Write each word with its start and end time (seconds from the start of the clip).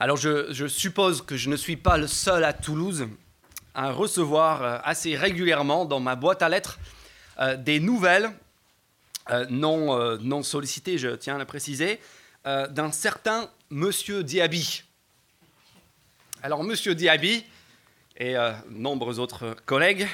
Alors 0.00 0.16
je, 0.16 0.68
suppose 0.68 1.22
que 1.22 1.36
je 1.36 1.50
ne 1.50 1.56
suis 1.56 1.76
pas 1.76 1.96
le 1.96 2.06
seul 2.06 2.44
à 2.44 2.52
Toulouse 2.52 3.08
à 3.74 3.90
recevoir 3.90 4.62
euh, 4.62 4.78
assez 4.84 5.16
régulièrement 5.16 5.84
dans 5.84 5.98
ma 5.98 6.14
boîte 6.14 6.40
à 6.40 6.48
lettres 6.48 6.78
euh, 7.40 7.56
des 7.56 7.80
nouvelles 7.80 8.30
euh, 9.30 9.44
non, 9.50 10.42
sollicitées, 10.44 10.98
je 10.98 11.08
tiens 11.08 11.34
à 11.34 11.38
le 11.38 11.44
préciser, 11.44 12.00
d'un 12.44 12.92
certain 12.92 13.50
Monsieur 13.68 14.22
Diaby. 14.24 14.84
Alors 16.42 16.64
Monsieur 16.64 16.94
Diaby 16.94 17.44
et 18.16 18.36
nombreux 18.70 19.18
autres 19.18 19.54
collègues, 19.66 20.08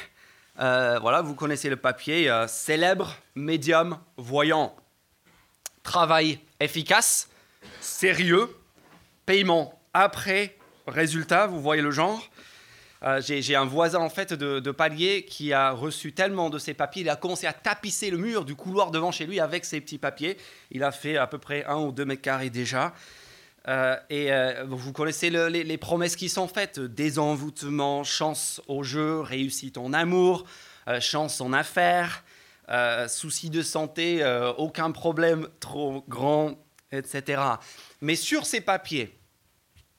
voilà, 0.57 1.23
vous 1.23 1.37
connaissez 1.37 1.69
le 1.69 1.77
papier, 1.77 2.29
célèbre 2.49 3.15
médium 3.37 4.01
voyant, 4.17 4.75
travail 5.85 6.41
efficace, 6.59 7.29
sérieux, 7.81 8.51
paiement 9.27 9.81
après 9.93 10.57
résultat, 10.87 11.47
vous 11.47 11.61
voyez 11.61 11.83
le 11.83 11.91
genre. 11.91 12.29
Euh, 13.05 13.21
j'ai 13.21 13.55
un 13.55 13.67
voisin 13.67 13.99
en 13.99 14.09
fait 14.09 14.33
de, 14.33 14.71
palier 14.71 15.27
qui 15.27 15.53
a 15.53 15.73
reçu 15.73 16.15
tellement 16.15 16.49
de 16.49 16.59
ses 16.59 16.73
papiers, 16.73 17.03
il 17.03 17.11
a 17.11 17.17
commencé 17.17 17.47
à 17.47 17.53
tapisser 17.53 18.11
le 18.11 18.17
mur 18.17 18.47
du 18.47 18.55
couloir 18.55 18.91
devant 18.91 19.13
chez 19.13 19.27
lui 19.27 19.41
avec 19.41 19.67
ses 19.67 19.81
petits 19.81 19.99
papiers. 19.99 20.39
Il 20.71 20.83
a 20.83 20.91
fait 20.91 21.19
à 21.19 21.27
peu 21.27 21.39
près 21.39 21.65
un 21.67 21.77
ou 21.77 21.93
deux 21.93 22.07
mètres 22.07 22.23
carrés 22.23 22.51
déjà. 22.51 22.95
Euh, 23.69 23.97
et 24.09 24.33
euh, 24.33 24.65
vous 24.69 24.93
connaissez 24.93 25.31
les, 25.31 25.65
les, 25.65 25.79
promesses 25.79 26.17
qui 26.17 26.29
sont 26.29 26.49
faites 26.49 26.81
désenvoûtement, 26.81 28.05
chance 28.05 28.63
au 28.69 28.83
jeu, 28.83 29.21
réussite 29.21 29.79
en 29.79 29.93
amour, 29.93 30.45
chance 31.01 31.41
en 31.41 31.53
affaires, 31.55 32.25
souci 33.09 33.49
de 33.49 33.63
santé, 33.63 34.23
aucun 34.59 34.91
problème 34.91 35.49
trop 35.61 36.05
grand, 36.09 36.57
etc. 36.93 37.41
Mais 38.05 38.17
sur 38.17 38.45
ces 38.45 38.61
papiers, 38.61 39.19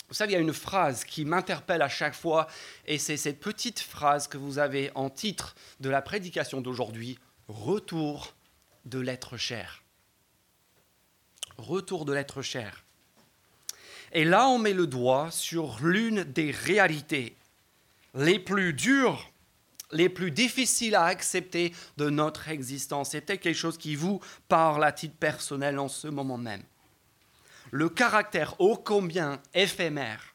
vous 0.10 0.14
savez, 0.14 0.34
il 0.34 0.36
y 0.36 0.38
a 0.38 0.42
une 0.42 0.54
phrase 0.54 1.04
qui 1.04 1.26
m'interpelle 1.26 1.82
à 1.82 1.90
chaque 1.90 2.14
fois, 2.14 2.46
et 2.86 3.00
c'est 3.00 3.18
cette 3.18 3.40
petite 3.40 3.80
phrase 3.80 4.28
que 4.28 4.38
vous 4.38 4.60
avez 4.60 4.92
en 4.94 5.10
titre 5.10 5.56
de 5.80 5.90
la 5.90 6.04
prédication 6.04 6.62
d'aujourd'hui, 6.62 7.18
Retour 7.48 8.36
de 8.86 9.00
l'être 9.00 9.38
cher. 9.38 9.84
Retour 11.58 12.06
de 12.06 12.14
l'être 12.14 12.44
cher. 12.44 12.84
Et 14.12 14.24
là, 14.24 14.50
on 14.50 14.60
met 14.60 14.74
le 14.74 14.86
doigt 14.86 15.32
sur 15.32 15.80
l'une 15.82 16.26
des 16.26 16.52
réalités 16.52 17.36
les 18.14 18.38
plus 18.38 18.74
dures, 18.74 19.32
les 19.92 20.10
plus 20.10 20.30
difficiles 20.30 20.94
à 20.94 21.06
accepter 21.06 21.74
de 21.98 22.12
notre 22.12 22.50
existence. 22.50 23.12
C'est 23.12 23.22
peut-être 23.22 23.42
quelque 23.42 23.58
chose 23.58 23.80
qui 23.80 23.96
vous 23.96 24.22
parle 24.48 24.84
à 24.84 24.92
titre 24.92 25.18
personnel 25.18 25.80
en 25.80 25.88
ce 25.88 26.08
moment 26.08 26.38
même 26.38 26.64
le 27.76 27.90
caractère 27.90 28.56
ô 28.62 28.78
combien 28.78 29.42
éphémère, 29.54 30.34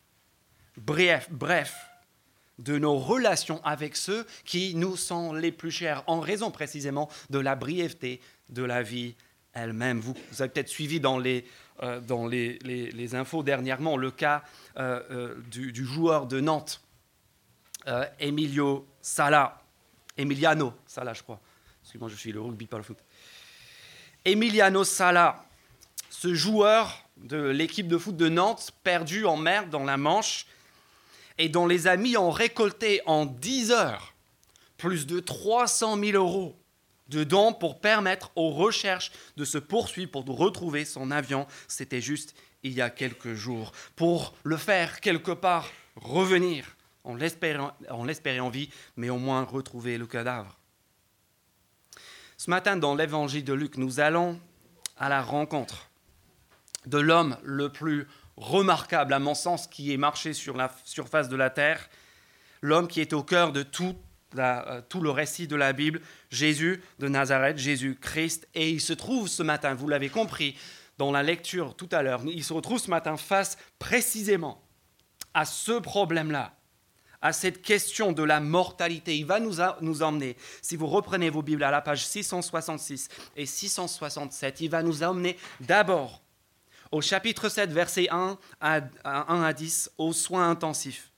bref, 0.76 1.26
bref, 1.30 1.74
de 2.58 2.78
nos 2.78 2.98
relations 2.98 3.64
avec 3.64 3.96
ceux 3.96 4.26
qui 4.44 4.74
nous 4.74 4.94
sont 4.94 5.32
les 5.32 5.50
plus 5.50 5.70
chers, 5.70 6.04
en 6.06 6.20
raison 6.20 6.50
précisément 6.50 7.08
de 7.30 7.38
la 7.38 7.56
brièveté 7.56 8.20
de 8.50 8.62
la 8.62 8.82
vie 8.82 9.14
elle-même. 9.54 10.00
Vous, 10.00 10.14
avez 10.38 10.50
peut-être 10.50 10.68
suivi 10.68 11.00
dans 11.00 11.18
les, 11.18 11.46
euh, 11.82 11.98
dans 12.00 12.26
les, 12.26 12.58
les, 12.58 13.14
infos 13.14 13.42
dernièrement 13.42 13.96
le 13.96 14.10
cas 14.10 14.44
euh, 14.76 15.00
euh, 15.10 15.34
du, 15.50 15.86
joueur 15.86 16.26
de 16.26 16.40
Nantes, 16.40 16.82
Emilio 18.18 18.86
Sala, 19.00 19.62
Emiliano 20.18 20.74
Sala, 20.86 21.14
je 21.14 21.22
crois. 21.22 21.40
Excusez-moi, 21.80 22.10
je 22.10 22.16
suis 22.16 22.32
le 22.32 22.42
rugby, 22.42 22.66
pas 22.66 22.76
le 22.76 22.82
foot. 22.82 22.98
Emiliano 24.26 24.84
Sala, 24.84 25.46
ce 26.20 26.34
joueur 26.34 27.08
de 27.16 27.48
l'équipe 27.48 27.88
de 27.88 27.96
foot 27.96 28.14
de 28.14 28.28
Nantes, 28.28 28.72
perdu 28.84 29.24
en 29.24 29.38
mer 29.38 29.68
dans 29.68 29.84
la 29.84 29.96
Manche, 29.96 30.44
et 31.38 31.48
dont 31.48 31.66
les 31.66 31.86
amis 31.86 32.18
ont 32.18 32.30
récolté 32.30 33.00
en 33.06 33.24
10 33.24 33.70
heures 33.70 34.12
plus 34.76 35.06
de 35.06 35.18
300 35.18 35.98
000 35.98 36.22
euros 36.22 36.60
de 37.08 37.24
dons 37.24 37.54
pour 37.54 37.80
permettre 37.80 38.32
aux 38.36 38.50
recherches 38.50 39.12
de 39.38 39.46
se 39.46 39.56
poursuivre, 39.56 40.10
pour 40.10 40.26
retrouver 40.36 40.84
son 40.84 41.10
avion. 41.10 41.46
C'était 41.68 42.02
juste 42.02 42.34
il 42.62 42.74
y 42.74 42.82
a 42.82 42.90
quelques 42.90 43.32
jours. 43.32 43.72
Pour 43.96 44.34
le 44.42 44.58
faire 44.58 45.00
quelque 45.00 45.32
part 45.32 45.70
revenir, 45.96 46.76
en 47.02 47.14
l'espérer 47.14 48.40
en 48.40 48.50
vie, 48.50 48.68
mais 48.96 49.08
au 49.08 49.16
moins 49.16 49.44
retrouver 49.44 49.96
le 49.96 50.06
cadavre. 50.06 50.58
Ce 52.36 52.50
matin, 52.50 52.76
dans 52.76 52.94
l'évangile 52.94 53.44
de 53.44 53.54
Luc, 53.54 53.78
nous 53.78 54.00
allons 54.00 54.38
à 54.98 55.08
la 55.08 55.22
rencontre 55.22 55.89
de 56.90 56.98
l'homme 56.98 57.36
le 57.42 57.70
plus 57.70 58.06
remarquable, 58.36 59.12
à 59.12 59.18
mon 59.18 59.34
sens, 59.34 59.66
qui 59.66 59.92
est 59.92 59.96
marché 59.96 60.32
sur 60.32 60.56
la 60.56 60.70
surface 60.84 61.28
de 61.28 61.36
la 61.36 61.50
terre, 61.50 61.88
l'homme 62.60 62.88
qui 62.88 63.00
est 63.00 63.12
au 63.12 63.22
cœur 63.22 63.52
de 63.52 63.62
tout, 63.62 63.96
euh, 64.36 64.82
tout 64.88 65.00
le 65.00 65.10
récit 65.10 65.46
de 65.46 65.56
la 65.56 65.72
Bible, 65.72 66.00
Jésus 66.30 66.82
de 66.98 67.08
Nazareth, 67.08 67.58
Jésus-Christ. 67.58 68.48
Et 68.54 68.70
il 68.70 68.80
se 68.80 68.92
trouve 68.92 69.28
ce 69.28 69.42
matin, 69.42 69.74
vous 69.74 69.88
l'avez 69.88 70.08
compris 70.08 70.56
dans 70.98 71.12
la 71.12 71.22
lecture 71.22 71.74
tout 71.76 71.88
à 71.92 72.02
l'heure, 72.02 72.20
il 72.26 72.44
se 72.44 72.52
retrouve 72.52 72.78
ce 72.78 72.90
matin 72.90 73.16
face 73.16 73.56
précisément 73.78 74.62
à 75.32 75.46
ce 75.46 75.72
problème-là, 75.72 76.54
à 77.22 77.32
cette 77.32 77.62
question 77.62 78.12
de 78.12 78.22
la 78.22 78.40
mortalité. 78.40 79.16
Il 79.16 79.24
va 79.24 79.40
nous, 79.40 79.56
nous 79.80 80.02
emmener, 80.02 80.36
si 80.60 80.76
vous 80.76 80.86
reprenez 80.86 81.30
vos 81.30 81.40
Bibles 81.40 81.62
à 81.62 81.70
la 81.70 81.80
page 81.80 82.06
666 82.06 83.08
et 83.36 83.46
667, 83.46 84.60
il 84.60 84.70
va 84.70 84.82
nous 84.82 85.02
emmener 85.02 85.38
d'abord 85.60 86.20
au 86.92 87.00
chapitre 87.00 87.48
7, 87.48 87.70
verset 87.70 88.08
1 88.10 88.38
à, 88.60 88.80
1 89.04 89.42
à 89.42 89.52
10, 89.52 89.92
aux 89.98 90.12
soins 90.12 90.50
intensifs, 90.50 91.10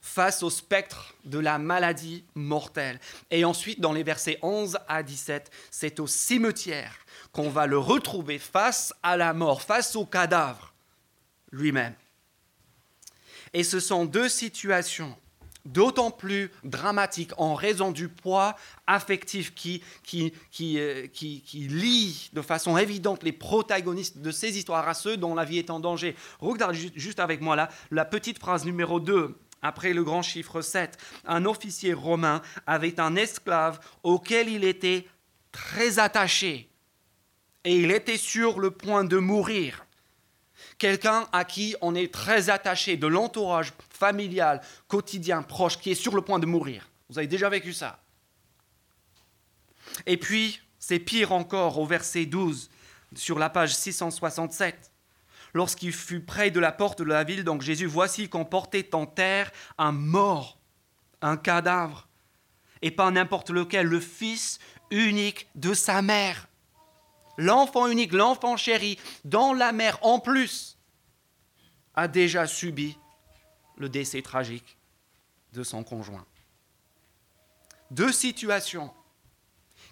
face 0.00 0.42
au 0.42 0.50
spectre 0.50 1.14
de 1.24 1.38
la 1.38 1.58
maladie 1.58 2.24
mortelle. 2.34 3.00
Et 3.30 3.44
ensuite, 3.44 3.80
dans 3.80 3.92
les 3.92 4.02
versets 4.02 4.38
11 4.42 4.78
à 4.86 5.02
17, 5.02 5.50
c'est 5.70 5.98
au 5.98 6.06
cimetière 6.06 6.94
qu'on 7.32 7.48
va 7.48 7.66
le 7.66 7.78
retrouver 7.78 8.38
face 8.38 8.92
à 9.02 9.16
la 9.16 9.32
mort, 9.32 9.62
face 9.62 9.96
au 9.96 10.04
cadavre 10.04 10.74
lui-même. 11.50 11.94
Et 13.52 13.64
ce 13.64 13.80
sont 13.80 14.04
deux 14.04 14.28
situations 14.28 15.16
d'autant 15.64 16.10
plus 16.10 16.50
dramatique 16.62 17.32
en 17.38 17.54
raison 17.54 17.90
du 17.90 18.08
poids 18.08 18.56
affectif 18.86 19.54
qui, 19.54 19.82
qui, 20.02 20.32
qui, 20.50 20.78
euh, 20.78 21.06
qui, 21.06 21.40
qui, 21.42 21.68
lie 21.68 22.30
de 22.32 22.42
façon 22.42 22.76
évidente 22.76 23.22
les 23.22 23.32
protagonistes 23.32 24.18
de 24.18 24.30
ces 24.30 24.58
histoires 24.58 24.88
à 24.88 24.94
ceux 24.94 25.16
dont 25.16 25.34
la 25.34 25.44
vie 25.44 25.58
est 25.58 25.70
en 25.70 25.80
danger. 25.80 26.16
Regardez 26.40 26.92
juste 26.96 27.20
avec 27.20 27.40
moi 27.40 27.56
là, 27.56 27.68
la 27.90 28.04
petite 28.04 28.38
phrase 28.38 28.64
numéro 28.64 29.00
2. 29.00 29.36
Après 29.62 29.94
le 29.94 30.04
grand 30.04 30.20
chiffre 30.20 30.60
7, 30.60 30.98
un 31.24 31.46
officier 31.46 31.94
romain 31.94 32.42
avait 32.66 33.00
un 33.00 33.16
esclave 33.16 33.80
auquel 34.02 34.50
il 34.50 34.62
était 34.62 35.06
très 35.52 35.98
attaché 35.98 36.68
et 37.64 37.76
il 37.76 37.90
était 37.90 38.18
sur 38.18 38.60
le 38.60 38.70
point 38.70 39.04
de 39.04 39.16
mourir 39.16 39.83
quelqu'un 40.78 41.26
à 41.32 41.44
qui 41.44 41.76
on 41.80 41.94
est 41.94 42.12
très 42.12 42.50
attaché, 42.50 42.96
de 42.96 43.06
l'entourage 43.06 43.72
familial, 43.90 44.60
quotidien, 44.88 45.42
proche, 45.42 45.78
qui 45.78 45.90
est 45.90 45.94
sur 45.94 46.14
le 46.14 46.22
point 46.22 46.38
de 46.38 46.46
mourir. 46.46 46.90
Vous 47.08 47.18
avez 47.18 47.26
déjà 47.26 47.48
vécu 47.48 47.72
ça. 47.72 48.02
Et 50.06 50.16
puis, 50.16 50.60
c'est 50.78 50.98
pire 50.98 51.32
encore 51.32 51.78
au 51.78 51.86
verset 51.86 52.26
12, 52.26 52.70
sur 53.14 53.38
la 53.38 53.50
page 53.50 53.74
667. 53.74 54.90
Lorsqu'il 55.52 55.92
fut 55.92 56.20
près 56.20 56.50
de 56.50 56.58
la 56.58 56.72
porte 56.72 56.98
de 57.00 57.04
la 57.04 57.22
ville, 57.22 57.44
donc 57.44 57.62
Jésus, 57.62 57.86
voici 57.86 58.28
qu'on 58.28 58.44
portait 58.44 58.94
en 58.94 59.06
terre 59.06 59.52
un 59.78 59.92
mort, 59.92 60.58
un 61.22 61.36
cadavre, 61.36 62.08
et 62.82 62.90
pas 62.90 63.10
n'importe 63.10 63.50
lequel, 63.50 63.86
le 63.86 64.00
fils 64.00 64.58
unique 64.90 65.48
de 65.54 65.72
sa 65.72 66.02
mère 66.02 66.48
l'enfant 67.36 67.86
unique, 67.86 68.12
l'enfant 68.12 68.56
chéri, 68.56 68.98
dans 69.24 69.52
la 69.52 69.72
mer 69.72 69.98
en 70.02 70.18
plus, 70.18 70.78
a 71.94 72.08
déjà 72.08 72.46
subi 72.46 72.98
le 73.76 73.88
décès 73.88 74.22
tragique 74.22 74.78
de 75.52 75.62
son 75.62 75.84
conjoint. 75.84 76.26
Deux 77.90 78.12
situations 78.12 78.92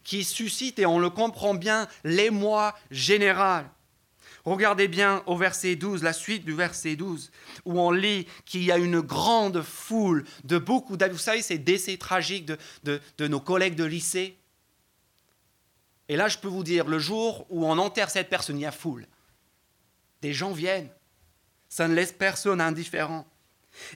qui 0.02 0.24
suscitent, 0.24 0.80
et 0.80 0.86
on 0.86 0.98
le 0.98 1.10
comprend 1.10 1.54
bien, 1.54 1.86
l'émoi 2.02 2.74
général. 2.90 3.70
Regardez 4.44 4.88
bien 4.88 5.22
au 5.26 5.36
verset 5.36 5.76
12, 5.76 6.02
la 6.02 6.12
suite 6.12 6.44
du 6.44 6.52
verset 6.52 6.96
12, 6.96 7.30
où 7.64 7.78
on 7.78 7.92
lit 7.92 8.26
qu'il 8.44 8.64
y 8.64 8.72
a 8.72 8.78
une 8.78 9.00
grande 9.00 9.62
foule 9.62 10.24
de 10.42 10.58
beaucoup 10.58 10.96
d'amis. 10.96 11.12
Vous 11.12 11.18
savez, 11.18 11.42
ces 11.42 11.58
décès 11.58 11.96
tragiques 11.96 12.50
de 12.82 13.26
nos 13.28 13.38
collègues 13.38 13.76
de 13.76 13.84
lycée, 13.84 14.36
et 16.12 16.16
là, 16.16 16.28
je 16.28 16.36
peux 16.36 16.48
vous 16.48 16.62
dire, 16.62 16.86
le 16.88 16.98
jour 16.98 17.46
où 17.48 17.64
on 17.64 17.78
enterre 17.78 18.10
cette 18.10 18.28
personne, 18.28 18.58
il 18.58 18.64
y 18.64 18.66
a 18.66 18.70
foule. 18.70 19.06
Des 20.20 20.34
gens 20.34 20.52
viennent. 20.52 20.90
Ça 21.70 21.88
ne 21.88 21.94
laisse 21.94 22.12
personne 22.12 22.60
indifférent. 22.60 23.26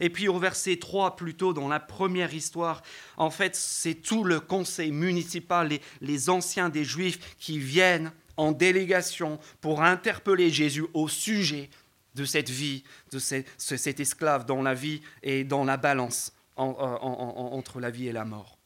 Et 0.01 0.09
puis 0.09 0.27
au 0.27 0.39
verset 0.39 0.79
3, 0.79 1.15
plutôt 1.17 1.53
dans 1.53 1.69
la 1.69 1.79
première 1.79 2.33
histoire, 2.33 2.83
en 3.19 3.29
fait, 3.29 3.55
c'est 3.55 3.97
tout 3.97 4.25
le 4.25 4.41
conseil 4.41 4.93
municipal, 4.93 5.69
les, 5.69 5.83
les, 6.01 6.31
anciens 6.31 6.71
des 6.71 6.85
Juifs 6.85 7.37
qui 7.37 7.59
viennent 7.59 8.11
en 8.39 8.53
délégation 8.53 9.39
pour 9.61 9.83
interpeller 9.83 10.49
Jésus 10.49 10.87
au 10.95 11.09
sujet 11.09 11.69
de 12.15 12.25
cette 12.25 12.49
vie, 12.49 12.83
de 13.12 13.19
cet 13.19 14.01
esclave 14.01 14.47
dans 14.47 14.62
la 14.62 14.73
vie 14.73 15.03
et 15.23 15.45
dans 15.45 15.65
la 15.65 15.77
balance 15.77 16.33
entre 16.57 17.79
la 17.79 17.91
vie 17.91 18.09
et 18.09 18.12
la 18.12 18.25
mort. 18.25 18.57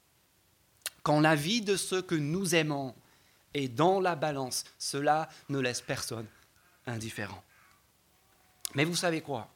Quand 1.03 1.19
la 1.19 1.35
vie 1.35 1.63
de 1.63 1.75
ceux 1.75 2.03
que 2.03 2.15
nous 2.15 2.55
aimons 2.55 2.95
est 3.55 3.69
dans 3.69 4.01
la 4.01 4.15
balance, 4.15 4.65
cela 4.79 5.29
ne 5.49 5.59
laisse 5.59 5.81
personne 5.81 6.27
indifférent. 6.87 7.43
Mais 8.75 8.85
vous 8.85 8.97
savez 8.97 9.21
quoi? 9.21 9.53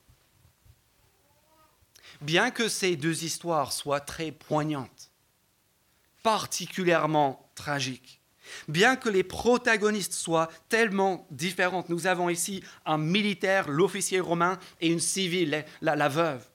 Bien 2.20 2.50
que 2.50 2.69
ces 2.69 2.96
deux 2.96 3.25
histoires 3.25 3.73
soient 3.73 4.00
très 4.00 4.32
poignantes, 4.32 5.11
particulièrement 6.23 7.50
tragiques, 7.55 8.20
bien 8.69 8.96
que 8.96 9.08
les 9.08 9.25
protagonistes 9.25 10.12
soient 10.12 10.49
tellement 10.69 11.26
différentes, 11.31 11.88
nous 11.88 12.06
avons 12.06 12.29
ici 12.29 12.62
un 12.85 12.99
militaire, 12.99 13.69
l'officier 13.69 14.20
romain, 14.20 14.58
et 14.81 14.88
une 14.88 15.00
civile, 15.00 15.64
la, 15.81 16.08
veuve, 16.08 16.47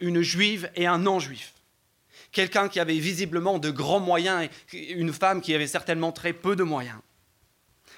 une 0.00 0.22
juive 0.22 0.70
et 0.74 0.86
un 0.86 0.98
non-juif. 0.98 1.54
Quelqu'un 2.32 2.68
qui 2.68 2.80
avait 2.80 2.98
visiblement 2.98 3.58
de 3.58 3.70
grands 3.70 4.00
moyens 4.00 4.48
et 4.72 4.92
une 4.92 5.12
femme 5.12 5.40
qui 5.40 5.54
avait 5.54 5.66
certainement 5.66 6.12
très 6.12 6.32
peu 6.32 6.56
de 6.56 6.62
moyens 6.62 6.98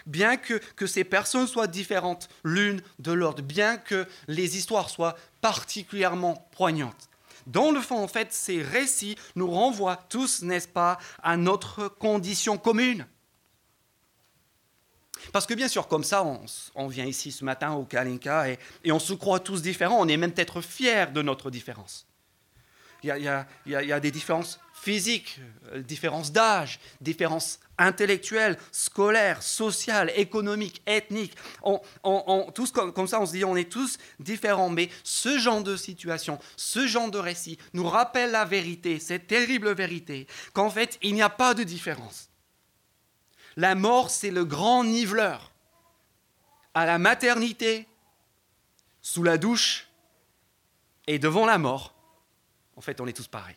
bien 0.07 0.37
que, 0.37 0.87
ces 0.87 1.05
personnes 1.05 1.47
soient 1.47 1.67
différentes 1.67 2.29
l'une 2.45 2.83
de 2.99 3.13
l'autre, 3.13 3.43
bien 3.43 3.77
que 3.77 4.07
les 4.29 4.57
histoires 4.57 4.91
soient 4.91 5.17
particulièrement 5.41 6.49
poignantes. 6.53 7.09
Dans 7.47 7.71
le 7.71 7.81
fond, 7.81 8.03
en 8.03 8.09
fait, 8.09 8.33
ces 8.33 8.63
récits 8.63 9.17
nous 9.35 9.51
renvoient 9.51 9.97
tous, 10.09 10.43
n'est-ce 10.43 10.69
pas, 10.69 10.99
à 11.23 11.37
notre 11.37 11.89
condition 11.89 12.57
commune. 12.57 13.07
Parce 15.33 15.47
que 15.47 15.55
bien 15.55 15.69
sûr, 15.69 15.89
comme 15.89 16.05
ça, 16.05 16.25
on, 16.75 16.89
vient 16.89 17.07
ici 17.07 17.33
ce 17.33 17.45
matin 17.45 17.73
au 17.73 17.85
Kalinka 17.85 18.51
et, 18.51 18.59
et, 18.83 18.93
on 18.93 18.99
se 18.99 19.15
croit 19.15 19.41
tous 19.41 19.63
différents, 19.63 20.01
on 20.01 20.09
est 20.09 20.17
même 20.17 20.33
peut-être 20.33 20.61
fiers 20.61 21.07
de 21.13 21.23
notre 21.23 21.51
différence. 21.51 22.07
Il 23.05 23.31
y 23.67 23.93
a, 23.93 24.01
des 24.01 24.11
différences 24.11 24.59
physiques, 24.73 25.39
euh, 25.73 25.83
différences 25.83 26.33
d'âge, 26.33 26.81
différences 27.03 27.61
intellectuelles, 27.77 28.56
scolaires, 28.73 29.43
sociales, 29.43 30.11
économiques, 30.17 30.81
ethniques. 30.87 31.35
On, 31.62 32.51
tous 32.55 32.71
comme, 32.71 33.06
ça, 33.06 33.21
on 33.21 33.27
se 33.27 33.33
dit, 33.33 33.45
on 33.45 33.56
est 33.56 33.71
tous 33.71 33.99
différents. 34.21 34.71
Mais 34.71 34.89
ce 35.03 35.39
genre 35.39 35.62
de 35.62 35.77
situation, 35.77 36.39
ce 36.56 36.87
genre 36.87 37.11
de 37.11 37.19
récit 37.19 37.59
nous 37.75 37.87
rappelle 37.87 38.31
la 38.31 38.47
vérité, 38.47 38.99
cette 39.01 39.27
terrible 39.27 39.75
vérité, 39.75 40.27
qu'en 40.55 40.71
fait, 40.71 40.99
il 41.03 41.12
n'y 41.12 41.23
a 41.23 41.29
pas 41.29 41.53
de 41.53 41.62
différence. 41.62 42.31
La 43.56 43.75
mort, 43.75 44.09
c'est 44.09 44.31
le 44.31 44.47
grand 44.47 44.83
niveleur. 44.83 45.53
À 46.73 46.87
la 46.87 46.99
maternité, 46.99 47.87
sous 49.03 49.23
la 49.23 49.37
douche 49.37 49.89
et 51.06 51.19
devant 51.19 51.45
la 51.45 51.59
mort, 51.59 51.94
en 52.76 52.81
fait, 52.81 53.00
on 53.00 53.06
est 53.06 53.12
tous 53.12 53.29
pareils 53.29 53.56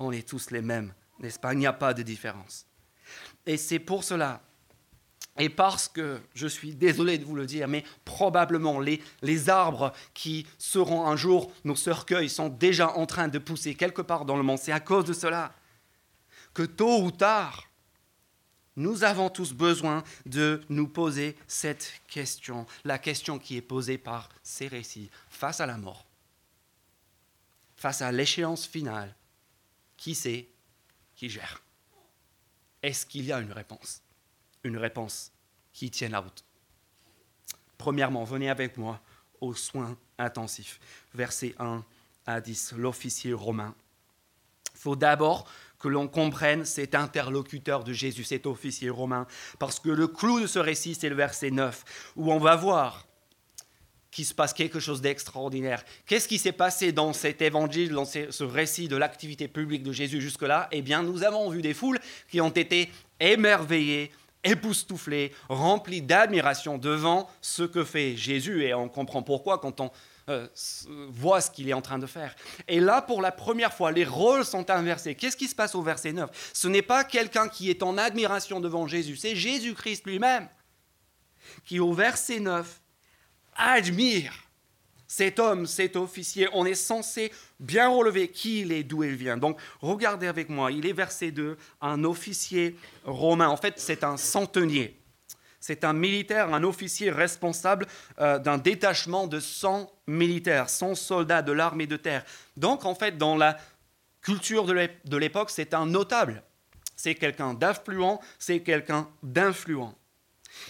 on 0.00 0.10
est 0.10 0.26
tous 0.26 0.50
les 0.50 0.62
mêmes, 0.62 0.92
n'est-ce 1.20 1.38
pas? 1.38 1.52
Il 1.52 1.58
n'y 1.58 1.66
a 1.66 1.72
pas 1.72 1.94
de 1.94 2.02
différence. 2.02 2.66
Et 3.46 3.56
c'est 3.56 3.78
pour 3.78 4.02
cela, 4.02 4.40
et 5.38 5.48
parce 5.48 5.88
que, 5.88 6.20
je 6.34 6.46
suis 6.46 6.74
désolé 6.74 7.18
de 7.18 7.24
vous 7.24 7.36
le 7.36 7.46
dire, 7.46 7.68
mais 7.68 7.84
probablement 8.04 8.80
les, 8.80 9.00
les 9.22 9.48
arbres 9.48 9.92
qui 10.14 10.46
seront 10.58 11.06
un 11.06 11.16
jour 11.16 11.52
nos 11.64 11.76
cercueils 11.76 12.28
sont 12.28 12.48
déjà 12.48 12.90
en 12.96 13.06
train 13.06 13.28
de 13.28 13.38
pousser 13.38 13.74
quelque 13.74 14.02
part 14.02 14.24
dans 14.24 14.36
le 14.36 14.42
monde. 14.42 14.58
C'est 14.58 14.72
à 14.72 14.80
cause 14.80 15.04
de 15.04 15.12
cela 15.12 15.52
que 16.52 16.62
tôt 16.62 17.02
ou 17.02 17.10
tard, 17.10 17.68
nous 18.76 19.04
avons 19.04 19.28
tous 19.28 19.52
besoin 19.52 20.02
de 20.26 20.62
nous 20.68 20.88
poser 20.88 21.36
cette 21.46 21.92
question, 22.08 22.66
la 22.84 22.98
question 22.98 23.38
qui 23.38 23.56
est 23.56 23.62
posée 23.62 23.98
par 23.98 24.30
ces 24.42 24.68
récits, 24.68 25.10
face 25.28 25.60
à 25.60 25.66
la 25.66 25.76
mort, 25.76 26.06
face 27.80 28.02
à 28.02 28.12
l'échéance 28.12 28.66
finale, 28.66 29.16
qui 29.96 30.14
c'est 30.14 30.46
qui 31.16 31.30
gère? 31.30 31.62
Est-ce 32.82 33.06
qu'il 33.06 33.24
y 33.24 33.32
a 33.32 33.40
une 33.40 33.52
réponse? 33.52 34.02
Une 34.64 34.76
réponse 34.76 35.32
qui 35.72 35.90
tienne 35.90 36.12
la 36.12 36.18
route. 36.18 36.44
Premièrement, 37.78 38.24
venez 38.24 38.50
avec 38.50 38.76
moi 38.76 39.00
aux 39.40 39.54
soins 39.54 39.96
intensifs. 40.18 40.78
Versets 41.14 41.54
1 41.58 41.82
à 42.26 42.42
10, 42.42 42.74
l'officier 42.76 43.32
romain. 43.32 43.74
Il 44.74 44.78
faut 44.78 44.96
d'abord 44.96 45.50
que 45.78 45.88
l'on 45.88 46.06
comprenne 46.06 46.66
cet 46.66 46.94
interlocuteur 46.94 47.82
de 47.82 47.94
Jésus, 47.94 48.24
cet 48.24 48.44
officier 48.44 48.90
romain, 48.90 49.26
parce 49.58 49.80
que 49.80 49.88
le 49.88 50.06
clou 50.06 50.38
de 50.40 50.46
ce 50.46 50.58
récit, 50.58 50.94
c'est 50.94 51.08
le 51.08 51.16
verset 51.16 51.50
9, 51.50 52.12
où 52.16 52.30
on 52.30 52.38
va 52.38 52.56
voir 52.56 53.06
qu'il 54.10 54.24
se 54.24 54.34
passe 54.34 54.52
quelque 54.52 54.80
chose 54.80 55.00
d'extraordinaire. 55.00 55.84
Qu'est-ce 56.06 56.28
qui 56.28 56.38
s'est 56.38 56.52
passé 56.52 56.92
dans 56.92 57.12
cet 57.12 57.42
évangile, 57.42 57.92
dans 57.92 58.04
ce 58.04 58.42
récit 58.42 58.88
de 58.88 58.96
l'activité 58.96 59.48
publique 59.48 59.82
de 59.82 59.92
Jésus 59.92 60.20
jusque-là? 60.20 60.68
Eh 60.72 60.82
bien, 60.82 61.02
nous 61.02 61.22
avons 61.22 61.48
vu 61.50 61.62
des 61.62 61.74
foules 61.74 62.00
qui 62.28 62.40
ont 62.40 62.50
été 62.50 62.90
émerveillées, 63.20 64.10
époustouflées, 64.42 65.32
remplies 65.48 66.02
d'admiration 66.02 66.78
devant 66.78 67.28
ce 67.40 67.62
que 67.62 67.84
fait 67.84 68.16
Jésus. 68.16 68.64
Et 68.64 68.74
on 68.74 68.88
comprend 68.88 69.22
pourquoi 69.22 69.58
quand 69.58 69.80
on 69.80 69.90
euh, 70.28 70.46
voit 71.08 71.40
ce 71.40 71.50
qu'il 71.50 71.68
est 71.68 71.72
en 71.72 71.82
train 71.82 71.98
de 71.98 72.06
faire. 72.06 72.34
Et 72.68 72.80
là, 72.80 73.02
pour 73.02 73.22
la 73.22 73.32
première 73.32 73.72
fois, 73.72 73.92
les 73.92 74.04
rôles 74.04 74.44
sont 74.44 74.70
inversés. 74.70 75.14
Qu'est-ce 75.14 75.36
qui 75.36 75.48
se 75.48 75.54
passe 75.54 75.74
au 75.74 75.82
verset 75.82 76.12
9 76.12 76.30
Ce 76.52 76.68
n'est 76.68 76.82
pas 76.82 77.04
quelqu'un 77.04 77.48
qui 77.48 77.70
est 77.70 77.82
en 77.82 77.98
admiration 77.98 78.60
devant 78.60 78.86
Jésus, 78.86 79.16
c'est 79.16 79.36
Jésus-Christ 79.36 80.06
lui-même 80.06 80.48
qui, 81.64 81.80
au 81.80 81.92
verset 81.92 82.40
9, 82.40 82.80
admire 83.60 84.32
cet 85.06 85.38
homme, 85.38 85.66
cet 85.66 85.96
officier. 85.96 86.48
On 86.52 86.64
est 86.64 86.74
censé 86.74 87.32
bien 87.58 87.88
relever 87.88 88.28
qui 88.28 88.60
il 88.60 88.72
est, 88.72 88.84
d'où 88.84 89.02
il 89.02 89.16
vient. 89.16 89.36
Donc 89.36 89.58
regardez 89.80 90.26
avec 90.26 90.48
moi, 90.48 90.70
il 90.70 90.86
est 90.86 90.92
verset 90.92 91.32
2, 91.32 91.56
un 91.80 92.04
officier 92.04 92.76
romain. 93.04 93.48
En 93.48 93.56
fait, 93.56 93.74
c'est 93.78 94.04
un 94.04 94.16
centenier. 94.16 94.96
C'est 95.58 95.84
un 95.84 95.92
militaire, 95.92 96.54
un 96.54 96.62
officier 96.62 97.10
responsable 97.10 97.86
euh, 98.18 98.38
d'un 98.38 98.56
détachement 98.56 99.26
de 99.26 99.40
100 99.40 99.92
militaires, 100.06 100.70
100 100.70 100.94
soldats 100.94 101.42
de 101.42 101.52
l'armée 101.52 101.86
de 101.86 101.96
terre. 101.96 102.24
Donc 102.56 102.84
en 102.86 102.94
fait, 102.94 103.18
dans 103.18 103.36
la 103.36 103.58
culture 104.22 104.64
de 104.64 105.16
l'époque, 105.16 105.50
c'est 105.50 105.74
un 105.74 105.86
notable. 105.86 106.42
C'est 106.96 107.14
quelqu'un 107.14 107.54
d'affluent, 107.54 108.18
c'est 108.38 108.60
quelqu'un 108.60 109.08
d'influent. 109.22 109.94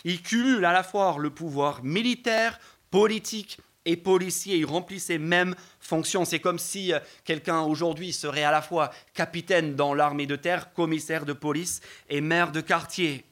Il 0.04 0.22
cumule 0.22 0.64
à 0.64 0.72
la 0.72 0.82
fois 0.82 1.16
le 1.18 1.30
pouvoir 1.30 1.82
militaire, 1.82 2.58
politique 2.90 3.58
et 3.84 3.96
policier. 3.96 4.56
Il 4.56 4.66
remplit 4.66 5.00
ces 5.00 5.18
mêmes 5.18 5.54
fonctions. 5.80 6.24
C'est 6.24 6.40
comme 6.40 6.58
si 6.58 6.92
euh, 6.92 6.98
quelqu'un 7.24 7.60
aujourd'hui 7.62 8.12
serait 8.12 8.44
à 8.44 8.50
la 8.50 8.62
fois 8.62 8.90
capitaine 9.14 9.74
dans 9.74 9.94
l'armée 9.94 10.26
de 10.26 10.36
terre, 10.36 10.72
commissaire 10.72 11.24
de 11.24 11.32
police 11.32 11.80
et 12.08 12.20
maire 12.20 12.52
de 12.52 12.60
quartier. 12.60 13.24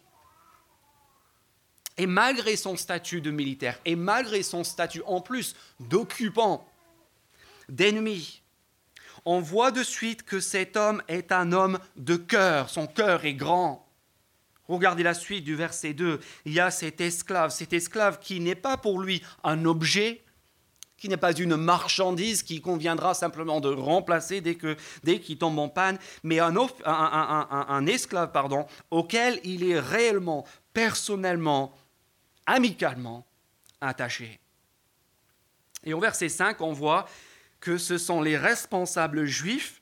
Et 1.97 2.07
malgré 2.07 2.57
son 2.57 2.77
statut 2.77 3.21
de 3.21 3.31
militaire, 3.31 3.79
et 3.85 3.97
malgré 3.97 4.43
son 4.43 4.63
statut 4.63 5.03
en 5.07 5.21
plus 5.21 5.57
d'occupant, 5.81 6.65
d'ennemi, 7.69 8.43
on 9.25 9.41
voit 9.41 9.73
de 9.73 9.83
suite 9.83 10.23
que 10.23 10.41
cet 10.41 10.77
homme 10.77 11.03
est 11.09 11.33
un 11.33 11.53
homme 11.53 11.79
de 11.97 12.17
cœur. 12.17 12.71
Son 12.71 12.87
cœur 12.87 13.25
est 13.25 13.35
grand. 13.35 13.88
Regardez 14.69 15.03
la 15.03 15.15
suite 15.15 15.45
du 15.45 15.55
verset 15.55 15.95
2. 15.95 16.21
Il 16.45 16.53
y 16.53 16.61
a 16.61 16.71
cet 16.71 17.01
esclave, 17.01 17.51
cet 17.51 17.73
esclave 17.73 18.19
qui 18.21 18.39
n'est 18.41 18.55
pas 18.55 18.77
pour 18.77 19.01
lui 19.01 19.23
un 19.43 19.65
objet, 19.65 20.23
qui 20.99 21.09
n'est 21.09 21.17
pas 21.17 21.33
une 21.33 21.57
marchandise 21.57 22.43
qui 22.43 22.61
conviendra 22.61 23.15
simplement 23.15 23.61
de 23.61 23.69
remplacer 23.69 24.43
dès 24.43 25.21
qu'il 25.21 25.39
tombe 25.39 25.59
en 25.59 25.69
panne, 25.69 25.99
mais 26.23 26.39
un, 26.41 26.55
un, 26.85 27.87
esclave 27.87 28.33
pardon, 28.33 28.67
auquel 28.91 29.41
il 29.45 29.65
est 29.71 29.79
réellement, 29.81 30.45
personnellement, 30.75 31.73
amicalement 32.47 33.27
attaché. 33.81 34.39
Et 35.85 35.95
au 35.95 36.01
verset 36.01 36.29
5, 36.29 36.61
on 36.61 36.73
voit 36.73 37.09
que 37.61 37.79
ce 37.79 37.97
sont 37.97 38.21
les 38.21 38.37
responsables 38.37 39.25
juifs 39.25 39.81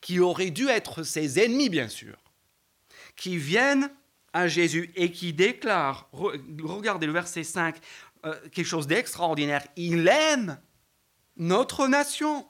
qui 0.00 0.20
auraient 0.20 0.50
dû 0.50 0.68
être 0.68 1.04
ses 1.04 1.38
ennemis, 1.38 1.68
bien 1.68 1.88
sûr, 1.88 2.16
qui 3.16 3.38
viennent 3.38 3.90
à 4.36 4.48
Jésus 4.48 4.92
et 4.96 5.10
qui 5.12 5.32
déclare, 5.32 6.10
regardez 6.12 7.06
le 7.06 7.12
verset 7.12 7.42
5, 7.42 7.74
euh, 8.26 8.34
quelque 8.52 8.66
chose 8.66 8.86
d'extraordinaire. 8.86 9.66
Il 9.76 10.08
aime 10.08 10.60
notre 11.38 11.88
nation. 11.88 12.46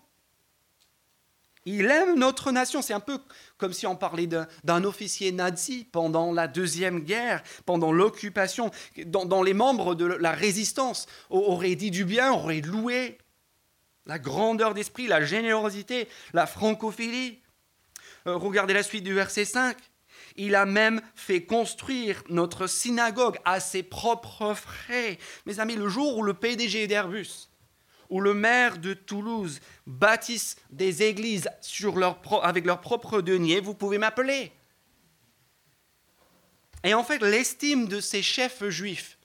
Il 1.64 1.86
aime 1.86 2.18
notre 2.18 2.50
nation. 2.50 2.82
C'est 2.82 2.92
un 2.92 2.98
peu 2.98 3.20
comme 3.56 3.72
si 3.72 3.86
on 3.86 3.94
parlait 3.94 4.26
d'un 4.26 4.82
officier 4.82 5.30
nazi 5.30 5.84
pendant 5.84 6.32
la 6.32 6.48
Deuxième 6.48 7.04
Guerre, 7.04 7.44
pendant 7.66 7.92
l'occupation, 7.92 8.72
dont, 9.04 9.44
les 9.44 9.54
membres 9.54 9.94
de 9.94 10.06
la 10.06 10.32
résistance 10.32 11.06
auraient 11.30 11.76
dit 11.76 11.92
du 11.92 12.04
bien, 12.04 12.32
auraient 12.32 12.62
loué 12.62 13.16
la 14.06 14.18
grandeur 14.18 14.74
d'esprit, 14.74 15.06
la 15.06 15.24
générosité, 15.24 16.08
la 16.32 16.48
francophilie. 16.48 17.42
Euh, 18.26 18.34
regardez 18.34 18.74
la 18.74 18.82
suite 18.82 19.04
du 19.04 19.14
verset 19.14 19.44
5 19.44 19.76
Il 20.36 20.54
a 20.54 20.66
même 20.66 21.00
fait 21.14 21.44
construire 21.44 22.22
notre 22.28 22.66
synagogue 22.66 23.38
à 23.44 23.60
ses 23.60 23.82
propres 23.82 24.54
frais. 24.54 25.18
Mes 25.46 25.60
amis, 25.60 25.76
le 25.76 25.88
jour 25.88 26.18
où 26.18 26.22
le 26.22 26.34
PDG 26.34 26.86
d'Airbus 26.86 27.48
ou 28.08 28.20
le 28.20 28.34
maire 28.34 28.78
de 28.78 28.94
Toulouse 28.94 29.60
bâtissent 29.86 30.56
des 30.70 31.02
églises 31.02 31.48
avec 32.42 32.64
leurs 32.64 32.80
propres 32.80 33.20
deniers, 33.20 33.60
vous 33.60 33.74
pouvez 33.74 33.98
m'appeler. 33.98 34.52
Et 36.84 36.94
en 36.94 37.02
fait, 37.02 37.20
l'estime 37.20 37.88
de 37.88 38.00
ces 38.00 38.22
chefs 38.22 38.68
juifs, 38.68 39.18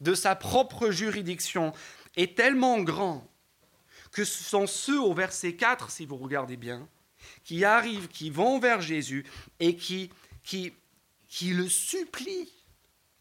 de 0.00 0.14
sa 0.14 0.34
propre 0.34 0.90
juridiction, 0.90 1.72
est 2.16 2.36
tellement 2.36 2.80
grand 2.80 3.28
que 4.12 4.24
ce 4.24 4.42
sont 4.44 4.66
ceux 4.66 5.00
au 5.00 5.14
verset 5.14 5.54
4, 5.54 5.90
si 5.90 6.06
vous 6.06 6.16
regardez 6.16 6.56
bien, 6.56 6.88
qui 7.44 7.64
arrivent, 7.64 8.08
qui 8.08 8.30
vont 8.30 8.58
vers 8.58 8.80
Jésus 8.80 9.24
et 9.58 9.76
qui, 9.76 10.10
qui, 10.42 10.72
le 11.42 11.68
supplient 11.68 12.52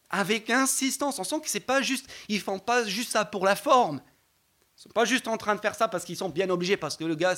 avec 0.10 0.50
insistance. 0.50 1.20
On 1.20 1.24
sent 1.24 1.42
que 1.42 1.50
c'est 1.50 1.60
pas 1.60 1.82
juste, 1.82 2.08
ils 2.28 2.42
font 2.42 2.60
pas 2.60 2.84
juste 2.86 3.12
ça 3.12 3.26
pour 3.26 3.46
la 3.46 3.56
forme. 3.56 4.02
Ils 4.78 4.82
sont 4.84 4.90
pas 4.90 5.06
juste 5.06 5.28
en 5.28 5.38
train 5.38 5.56
de 5.56 5.62
faire 5.62 5.76
ça 5.76 5.88
parce 5.88 6.04
qu'ils 6.04 6.18
sont 6.18 6.30
bien 6.30 6.50
obligés, 6.50 6.78
parce 6.78 6.98
que 6.98 7.04
le 7.04 7.16
gars, 7.16 7.36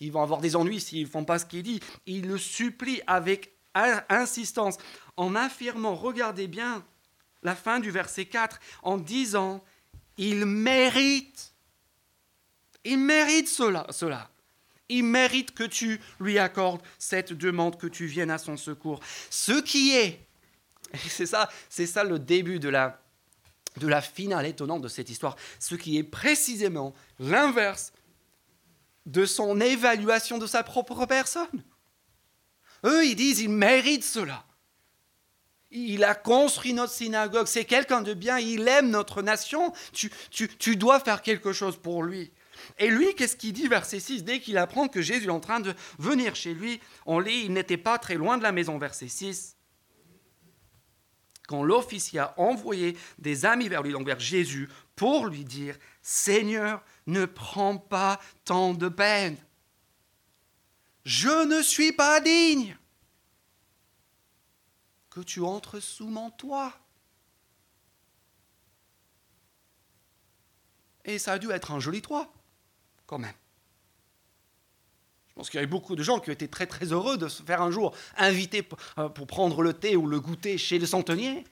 ils 0.00 0.10
vont 0.10 0.22
avoir 0.22 0.40
des 0.40 0.56
ennuis 0.56 0.80
s'ils 0.80 1.06
font 1.06 1.24
pas 1.24 1.38
ce 1.38 1.46
qu'il 1.46 1.62
dit. 1.62 1.80
Ils 2.06 2.26
le 2.26 2.38
supplient 2.38 3.02
avec 3.06 3.52
insistance 4.08 4.78
en 5.16 5.34
affirmant, 5.34 5.94
regardez 5.94 6.48
bien 6.48 6.84
la 7.42 7.54
fin 7.54 7.78
du 7.78 7.90
verset 7.90 8.24
4, 8.24 8.58
en 8.82 8.96
disant, 8.96 9.62
il 10.16 10.46
mérite, 10.46 11.52
il 12.84 12.98
mérite 12.98 13.48
cela, 13.48 13.86
cela. 13.90 14.30
Il 14.88 15.04
mérite 15.04 15.52
que 15.52 15.64
tu 15.64 16.00
lui 16.20 16.38
accordes 16.38 16.80
cette 16.98 17.32
demande, 17.32 17.78
que 17.78 17.86
tu 17.86 18.06
viennes 18.06 18.30
à 18.30 18.38
son 18.38 18.56
secours. 18.56 19.00
Ce 19.30 19.60
qui 19.60 19.96
est, 19.96 20.20
c'est 21.08 21.26
ça, 21.26 21.48
c'est 21.68 21.86
ça 21.86 22.04
le 22.04 22.18
début 22.18 22.58
de 22.58 22.68
la, 22.68 23.00
finale 24.00 24.46
étonnante 24.46 24.82
de 24.82 24.88
cette 24.88 25.10
histoire, 25.10 25.36
ce 25.58 25.74
qui 25.74 25.98
est 25.98 26.04
précisément 26.04 26.94
l'inverse 27.18 27.92
de 29.04 29.24
son 29.24 29.60
évaluation 29.60 30.38
de 30.38 30.46
sa 30.46 30.62
propre 30.62 31.06
personne. 31.06 31.62
Eux, 32.84 33.06
ils 33.06 33.16
disent, 33.16 33.40
il 33.40 33.50
mérite 33.50 34.04
cela. 34.04 34.44
Il 35.70 36.04
a 36.04 36.14
construit 36.14 36.72
notre 36.72 36.92
synagogue, 36.92 37.46
c'est 37.46 37.64
quelqu'un 37.64 38.00
de 38.00 38.14
bien, 38.14 38.38
il 38.38 38.66
aime 38.68 38.90
notre 38.90 39.20
nation, 39.20 39.72
tu, 39.92 40.10
tu, 40.30 40.76
dois 40.76 41.00
faire 41.00 41.22
quelque 41.22 41.52
chose 41.52 41.76
pour 41.76 42.02
lui. 42.02 42.32
Et 42.78 42.90
lui, 42.90 43.14
qu'est-ce 43.14 43.36
qu'il 43.36 43.52
dit, 43.52 43.68
verset 43.68 44.00
6 44.00 44.24
Dès 44.24 44.40
qu'il 44.40 44.58
apprend 44.58 44.88
que 44.88 45.02
Jésus 45.02 45.26
est 45.26 45.30
en 45.30 45.40
train 45.40 45.60
de 45.60 45.74
venir 45.98 46.34
chez 46.34 46.54
lui, 46.54 46.80
on 47.04 47.18
lit, 47.18 47.44
il 47.44 47.52
n'était 47.52 47.76
pas 47.76 47.98
très 47.98 48.14
loin 48.14 48.38
de 48.38 48.42
la 48.42 48.52
maison, 48.52 48.78
verset 48.78 49.08
6. 49.08 49.56
Quand 51.46 51.62
l'officier 51.62 52.18
a 52.18 52.34
envoyé 52.38 52.96
des 53.18 53.44
amis 53.44 53.68
vers 53.68 53.82
lui, 53.82 53.92
donc 53.92 54.06
vers 54.06 54.18
Jésus, 54.18 54.68
pour 54.96 55.26
lui 55.26 55.44
dire, 55.44 55.78
Seigneur, 56.02 56.82
ne 57.06 57.24
prends 57.24 57.78
pas 57.78 58.20
tant 58.44 58.74
de 58.74 58.88
peine. 58.88 59.36
Je 61.04 61.46
ne 61.46 61.62
suis 61.62 61.92
pas 61.92 62.20
digne 62.20 62.76
que 65.08 65.20
tu 65.20 65.40
entres 65.40 65.80
sous 65.80 66.08
mon 66.08 66.30
toit. 66.30 66.74
Et 71.04 71.18
ça 71.18 71.34
a 71.34 71.38
dû 71.38 71.50
être 71.52 71.70
un 71.70 71.78
joli 71.78 72.02
toit, 72.02 72.34
quand 73.06 73.18
même. 73.18 73.34
Je 75.28 75.34
pense 75.34 75.50
qu'il 75.50 75.58
y 75.58 75.62
avait 75.62 75.70
beaucoup 75.70 75.96
de 75.96 76.02
gens 76.02 76.18
qui 76.18 76.30
étaient 76.30 76.48
très 76.48 76.66
très 76.66 76.86
heureux 76.86 77.18
de 77.18 77.28
se 77.28 77.42
faire 77.42 77.60
un 77.60 77.70
jour 77.70 77.94
inviter 78.16 78.66
euh, 78.98 79.08
pour 79.10 79.26
prendre 79.26 79.62
le 79.62 79.74
thé 79.74 79.94
ou 79.94 80.06
le 80.06 80.18
goûter 80.18 80.56
chez 80.56 80.78
le 80.78 80.86
centenier. 80.86 81.44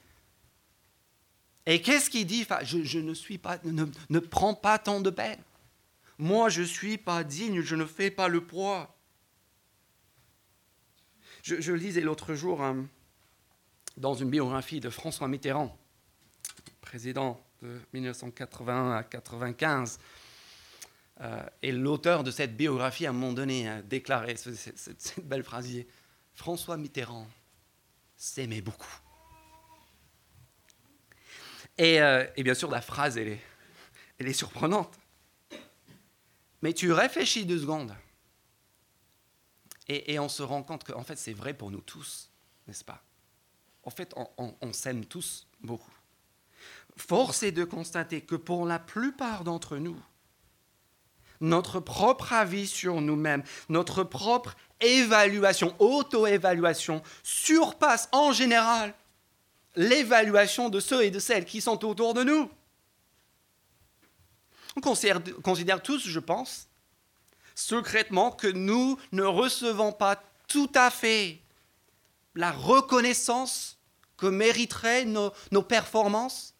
Et 1.67 1.81
qu'est-ce 1.81 2.09
qu'il 2.09 2.25
dit? 2.25 2.47
Je, 2.63 2.99
ne 2.99 3.13
suis 3.13 3.37
pas, 3.37 3.59
ne, 3.63 4.19
prends 4.19 4.53
pas 4.53 4.77
tant 4.79 5.01
de 5.01 5.09
peine. 5.09 5.39
Moi, 6.17 6.49
je 6.49 6.61
ne 6.61 6.67
suis 6.67 6.97
pas 6.97 7.23
digne, 7.23 7.61
je 7.61 7.75
ne 7.75 7.85
fais 7.85 8.11
pas 8.11 8.27
le 8.27 8.41
poids. 8.41 8.95
Je, 11.43 11.71
lisais 11.73 12.01
l'autre 12.01 12.33
jour 12.33 12.63
un, 12.63 12.87
dans 13.97 14.15
une 14.15 14.31
biographie 14.31 14.79
de 14.79 14.89
François 14.89 15.27
Mitterrand, 15.27 15.77
président 16.81 17.39
de 17.61 17.79
1981 17.93 18.91
à 18.91 19.01
1995. 19.01 19.99
Euh, 21.21 21.45
et 21.61 21.71
l'auteur 21.71 22.23
de 22.23 22.31
cette 22.31 22.57
biographie, 22.57 23.05
à 23.05 23.09
un 23.09 23.13
moment 23.13 23.33
donné, 23.33 23.69
a 23.69 23.81
déclaré 23.81 24.35
cette, 24.35 25.15
belle 25.23 25.43
phrase 25.43 25.69
François 26.33 26.77
Mitterrand 26.77 27.27
s'aimait 28.17 28.61
beaucoup. 28.61 28.93
Euh, 31.79 32.27
et, 32.35 32.43
bien 32.43 32.53
sûr, 32.53 32.69
la 32.69 32.81
phrase, 32.81 33.17
elle 33.17 33.29
est, 33.29 33.41
elle 34.17 34.27
est 34.27 34.33
surprenante. 34.33 34.97
Mais 36.61 36.73
tu 36.73 36.91
réfléchis 36.91 37.45
deux 37.45 37.59
secondes. 37.59 37.95
Et, 39.87 40.13
et 40.13 40.19
on 40.19 40.29
se 40.29 40.41
rend 40.41 40.63
compte 40.63 40.83
qu'en 40.83 41.03
fait, 41.03 41.17
c'est 41.17 41.33
vrai 41.33 41.53
pour 41.53 41.71
nous 41.71 41.81
tous, 41.81 42.31
n'est-ce 42.67 42.83
pas? 42.83 43.03
En 43.85 43.91
fait, 43.91 44.13
on, 44.15 44.73
s'aime 44.73 45.05
tous 45.05 45.47
beaucoup. 45.61 45.93
Force 46.97 47.43
est 47.43 47.51
de 47.51 47.63
constater 47.63 48.21
que 48.21 48.35
pour 48.35 48.65
la 48.65 48.79
plupart 48.79 49.43
d'entre 49.43 49.77
nous, 49.77 50.01
notre 51.41 51.79
propre 51.79 52.33
avis 52.33 52.67
sur 52.67 53.01
nous-mêmes, 53.01 53.43
notre 53.69 54.03
propre 54.03 54.55
évaluation, 54.81 55.75
auto-évaluation, 55.79 57.01
surpasse 57.23 58.09
en 58.11 58.31
général 58.31 58.93
l'évaluation 59.75 60.69
de 60.69 60.79
ceux 60.79 61.03
et 61.03 61.11
de 61.11 61.19
celles 61.19 61.45
qui 61.45 61.61
sont 61.61 61.83
autour 61.85 62.13
de 62.13 62.23
nous. 62.23 62.49
On 64.75 64.81
considère 64.81 65.81
tous, 65.81 66.07
je 66.07 66.19
pense, 66.19 66.67
secrètement 67.55 68.31
que 68.31 68.47
nous 68.47 68.97
ne 69.11 69.23
recevons 69.23 69.93
pas 69.93 70.21
tout 70.47 70.71
à 70.75 70.91
fait 70.91 71.39
la 72.35 72.51
reconnaissance 72.51 73.77
que 74.17 74.27
mériteraient 74.27 75.05
nos, 75.05 75.31
performances, 75.63 76.53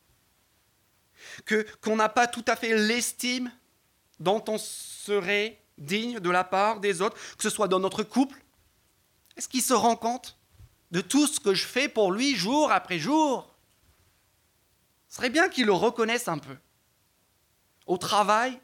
que, 1.46 1.66
qu'on 1.82 1.98
n'a 1.98 2.10
pas 2.10 2.28
tout 2.28 2.46
à 2.48 2.56
fait 2.56 2.78
l'estime 2.78 3.52
dont 4.20 4.44
on 4.48 4.58
serait 4.58 5.62
digne 5.78 6.20
de 6.20 6.30
la 6.30 6.44
part 6.44 6.80
des 6.80 7.02
autres, 7.02 7.18
que 7.36 7.44
ce 7.44 7.50
soit 7.50 7.68
dans 7.68 7.80
notre 7.80 8.04
couple. 8.04 8.44
Est-ce 9.36 9.50
qu'il 9.50 9.62
se 9.62 9.74
rend 9.74 9.96
compte 9.96 10.38
de 10.92 11.02
tout 11.02 11.28
ce 11.28 11.40
que 11.40 11.54
je 11.54 11.66
fais 11.66 11.90
pour 11.90 12.12
lui 12.12 12.36
jour 12.36 12.72
après 12.72 13.00
jour? 13.00 13.54
Ce 15.10 15.18
serait 15.18 15.30
bien 15.30 15.50
qu'il 15.50 15.66
le 15.66 15.74
reconnaisse 15.74 16.28
un 16.28 16.38
peu. 16.38 16.56
Au 17.86 17.98
travail, 17.98 18.60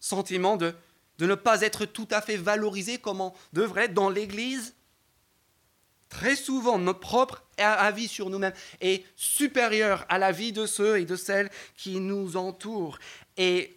sentiment 0.00 0.56
de, 0.56 0.74
de 1.18 1.26
ne 1.26 1.34
pas 1.34 1.62
être 1.62 1.84
tout 1.84 2.08
à 2.10 2.20
fait 2.20 2.36
valorisé 2.36 2.98
comme 2.98 3.20
on 3.20 3.32
devrait 3.52 3.84
être 3.84 3.94
dans 3.94 4.10
l'Église, 4.10 4.74
Très 6.08 6.36
souvent, 6.36 6.78
notre 6.78 7.00
propre 7.00 7.44
avis 7.58 8.06
sur 8.06 8.30
nous-mêmes 8.30 8.52
est 8.80 9.04
supérieur 9.16 10.06
à 10.08 10.18
l'avis 10.18 10.52
de 10.52 10.66
ceux 10.66 11.00
et 11.00 11.04
de 11.04 11.16
celles 11.16 11.50
qui 11.76 11.98
nous 11.98 12.36
entourent. 12.36 12.98
Et 13.36 13.75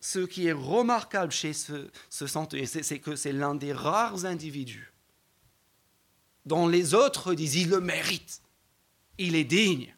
ce 0.00 0.20
qui 0.20 0.46
est 0.46 0.52
remarquable 0.52 1.32
chez 1.32 1.52
ce, 1.52 1.90
ce 2.08 2.26
c'est 2.26 2.98
que 2.98 3.16
c'est 3.16 3.32
l'un 3.32 3.54
des 3.54 3.72
rares 3.72 4.24
individus 4.24 4.92
dont 6.46 6.66
les 6.66 6.94
autres 6.94 7.34
disent 7.34 7.56
il 7.56 7.68
le 7.70 7.80
mérite, 7.80 8.40
il 9.18 9.34
est 9.34 9.44
digne, 9.44 9.94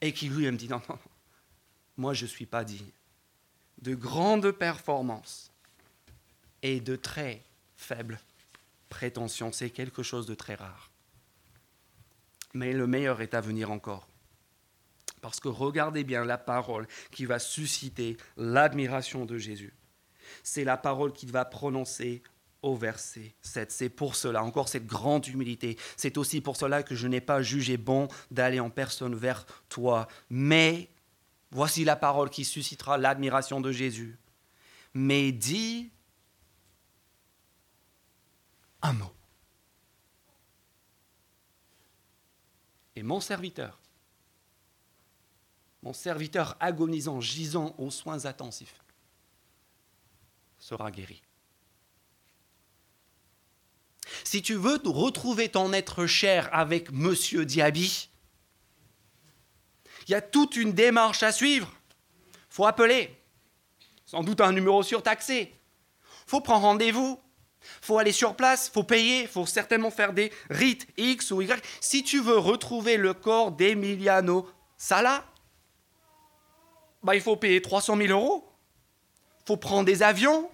et 0.00 0.12
qui 0.12 0.28
lui-même 0.28 0.56
dit 0.56 0.68
non, 0.68 0.80
non, 0.88 0.98
moi 1.96 2.14
je 2.14 2.24
ne 2.24 2.30
suis 2.30 2.46
pas 2.46 2.64
digne. 2.64 2.90
De 3.80 3.94
grandes 3.94 4.52
performances 4.52 5.50
et 6.62 6.80
de 6.80 6.94
très 6.96 7.42
faibles 7.76 8.20
prétention, 8.88 9.52
c'est 9.52 9.70
quelque 9.70 10.02
chose 10.02 10.26
de 10.26 10.34
très 10.34 10.54
rare. 10.54 10.90
Mais 12.52 12.74
le 12.74 12.86
meilleur 12.86 13.22
est 13.22 13.32
à 13.32 13.40
venir 13.40 13.70
encore. 13.70 14.06
Parce 15.22 15.40
que 15.40 15.48
regardez 15.48 16.04
bien 16.04 16.24
la 16.24 16.36
parole 16.36 16.86
qui 17.12 17.24
va 17.24 17.38
susciter 17.38 18.18
l'admiration 18.36 19.24
de 19.24 19.38
Jésus. 19.38 19.72
C'est 20.42 20.64
la 20.64 20.76
parole 20.76 21.12
qu'il 21.12 21.30
va 21.30 21.44
prononcer 21.44 22.22
au 22.60 22.74
verset 22.74 23.34
7. 23.40 23.70
C'est 23.70 23.88
pour 23.88 24.16
cela, 24.16 24.42
encore 24.42 24.68
cette 24.68 24.86
grande 24.86 25.26
humilité, 25.28 25.78
c'est 25.96 26.18
aussi 26.18 26.40
pour 26.40 26.56
cela 26.56 26.82
que 26.82 26.96
je 26.96 27.06
n'ai 27.06 27.20
pas 27.20 27.40
jugé 27.40 27.76
bon 27.76 28.08
d'aller 28.32 28.58
en 28.58 28.68
personne 28.68 29.14
vers 29.14 29.46
toi. 29.68 30.08
Mais, 30.28 30.88
voici 31.52 31.84
la 31.84 31.96
parole 31.96 32.28
qui 32.28 32.44
suscitera 32.44 32.98
l'admiration 32.98 33.60
de 33.60 33.70
Jésus. 33.70 34.18
Mais 34.92 35.30
dis 35.30 35.90
un 38.82 38.92
mot. 38.92 39.12
Et 42.96 43.04
mon 43.04 43.20
serviteur, 43.20 43.81
mon 45.82 45.92
serviteur 45.92 46.56
agonisant, 46.60 47.20
gisant 47.20 47.74
aux 47.78 47.90
soins 47.90 48.24
attentifs, 48.24 48.82
sera 50.58 50.90
guéri. 50.90 51.22
Si 54.24 54.42
tu 54.42 54.54
veux 54.54 54.80
retrouver 54.84 55.48
ton 55.48 55.72
être 55.72 56.06
cher 56.06 56.48
avec 56.52 56.92
Monsieur 56.92 57.44
Diaby, 57.44 58.08
il 60.06 60.10
y 60.10 60.14
a 60.14 60.20
toute 60.20 60.56
une 60.56 60.72
démarche 60.72 61.22
à 61.22 61.32
suivre. 61.32 61.72
faut 62.48 62.66
appeler. 62.66 63.18
Sans 64.04 64.22
doute 64.22 64.40
un 64.40 64.52
numéro 64.52 64.82
surtaxé. 64.82 65.54
faut 66.26 66.40
prendre 66.40 66.66
rendez-vous. 66.66 67.20
faut 67.80 67.98
aller 67.98 68.12
sur 68.12 68.34
place, 68.34 68.68
faut 68.68 68.82
payer, 68.82 69.26
faut 69.26 69.46
certainement 69.46 69.90
faire 69.90 70.12
des 70.12 70.32
rites 70.50 70.86
X 70.96 71.30
ou 71.30 71.42
Y. 71.42 71.62
Si 71.80 72.02
tu 72.02 72.20
veux 72.20 72.38
retrouver 72.38 72.96
le 72.96 73.14
corps 73.14 73.52
d'Emiliano 73.52 74.48
Sala, 74.76 75.24
bah, 77.02 77.14
il 77.14 77.20
faut 77.20 77.36
payer 77.36 77.60
300 77.60 77.96
000 77.96 78.08
euros. 78.10 78.48
faut 79.46 79.56
prendre 79.56 79.84
des 79.84 80.02
avions, 80.02 80.48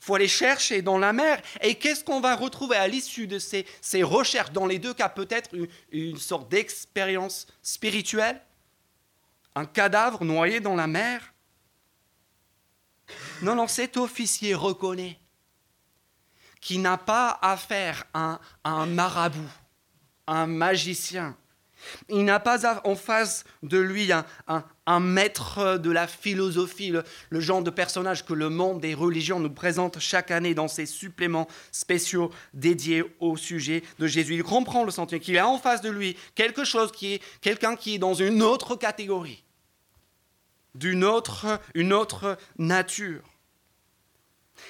faut 0.00 0.14
aller 0.14 0.28
chercher 0.28 0.82
dans 0.82 0.98
la 0.98 1.12
mer. 1.12 1.40
Et 1.62 1.76
qu'est-ce 1.76 2.04
qu'on 2.04 2.20
va 2.20 2.36
retrouver 2.36 2.76
à 2.76 2.88
l'issue 2.88 3.26
de 3.26 3.38
ces, 3.38 3.66
recherches 4.02 4.52
Dans 4.52 4.66
les 4.66 4.78
deux 4.78 4.94
cas, 4.94 5.08
peut-être 5.08 5.50
une 5.90 6.18
sorte 6.18 6.48
d'expérience 6.50 7.46
spirituelle? 7.62 8.40
Un 9.54 9.66
cadavre 9.66 10.24
noyé 10.24 10.60
dans 10.60 10.74
la 10.74 10.86
mer? 10.86 11.32
Non, 13.42 13.54
non, 13.54 13.66
cet 13.66 13.96
officier 13.96 14.54
reconnaît 14.54 15.18
qu'il 16.60 16.80
n'a 16.80 16.96
pas 16.96 17.38
affaire 17.42 18.04
à 18.14 18.40
un, 18.64 18.86
marabout, 18.86 19.50
un 20.26 20.46
magicien. 20.46 21.36
Il 22.08 22.24
n'a 22.24 22.40
pas 22.40 22.80
en 22.84 22.96
face 22.96 23.44
de 23.62 23.78
lui 23.78 24.10
un, 24.12 24.24
maître 25.00 25.78
de 25.78 25.90
la 25.90 26.06
philosophie, 26.06 26.92
le, 27.30 27.40
genre 27.40 27.62
de 27.62 27.70
personnage 27.70 28.24
que 28.24 28.34
le 28.34 28.50
monde 28.50 28.80
des 28.80 28.94
religions 28.94 29.40
nous 29.40 29.50
présente 29.50 29.98
chaque 29.98 30.30
année 30.30 30.54
dans 30.54 30.68
ses 30.68 30.86
suppléments 30.86 31.48
spéciaux 31.72 32.30
dédiés 32.52 33.04
au 33.20 33.36
sujet 33.36 33.82
de 33.98 34.06
Jésus. 34.06 34.34
Il 34.34 34.42
comprend 34.42 34.84
le 34.84 34.90
sentiment 34.90 35.20
qu'il 35.20 35.38
a 35.38 35.48
en 35.48 35.58
face 35.58 35.80
de 35.80 35.90
lui 35.90 36.16
quelque 36.34 36.64
chose 36.64 36.92
qui 36.92 37.14
est 37.14 37.22
quelqu'un 37.40 37.76
qui 37.76 37.94
est 37.94 37.98
dans 37.98 38.14
une 38.14 38.42
autre 38.42 38.76
catégorie 38.76 39.44
d'une 40.74 41.04
autre, 41.04 41.60
autre 41.92 42.36
nature. 42.58 43.22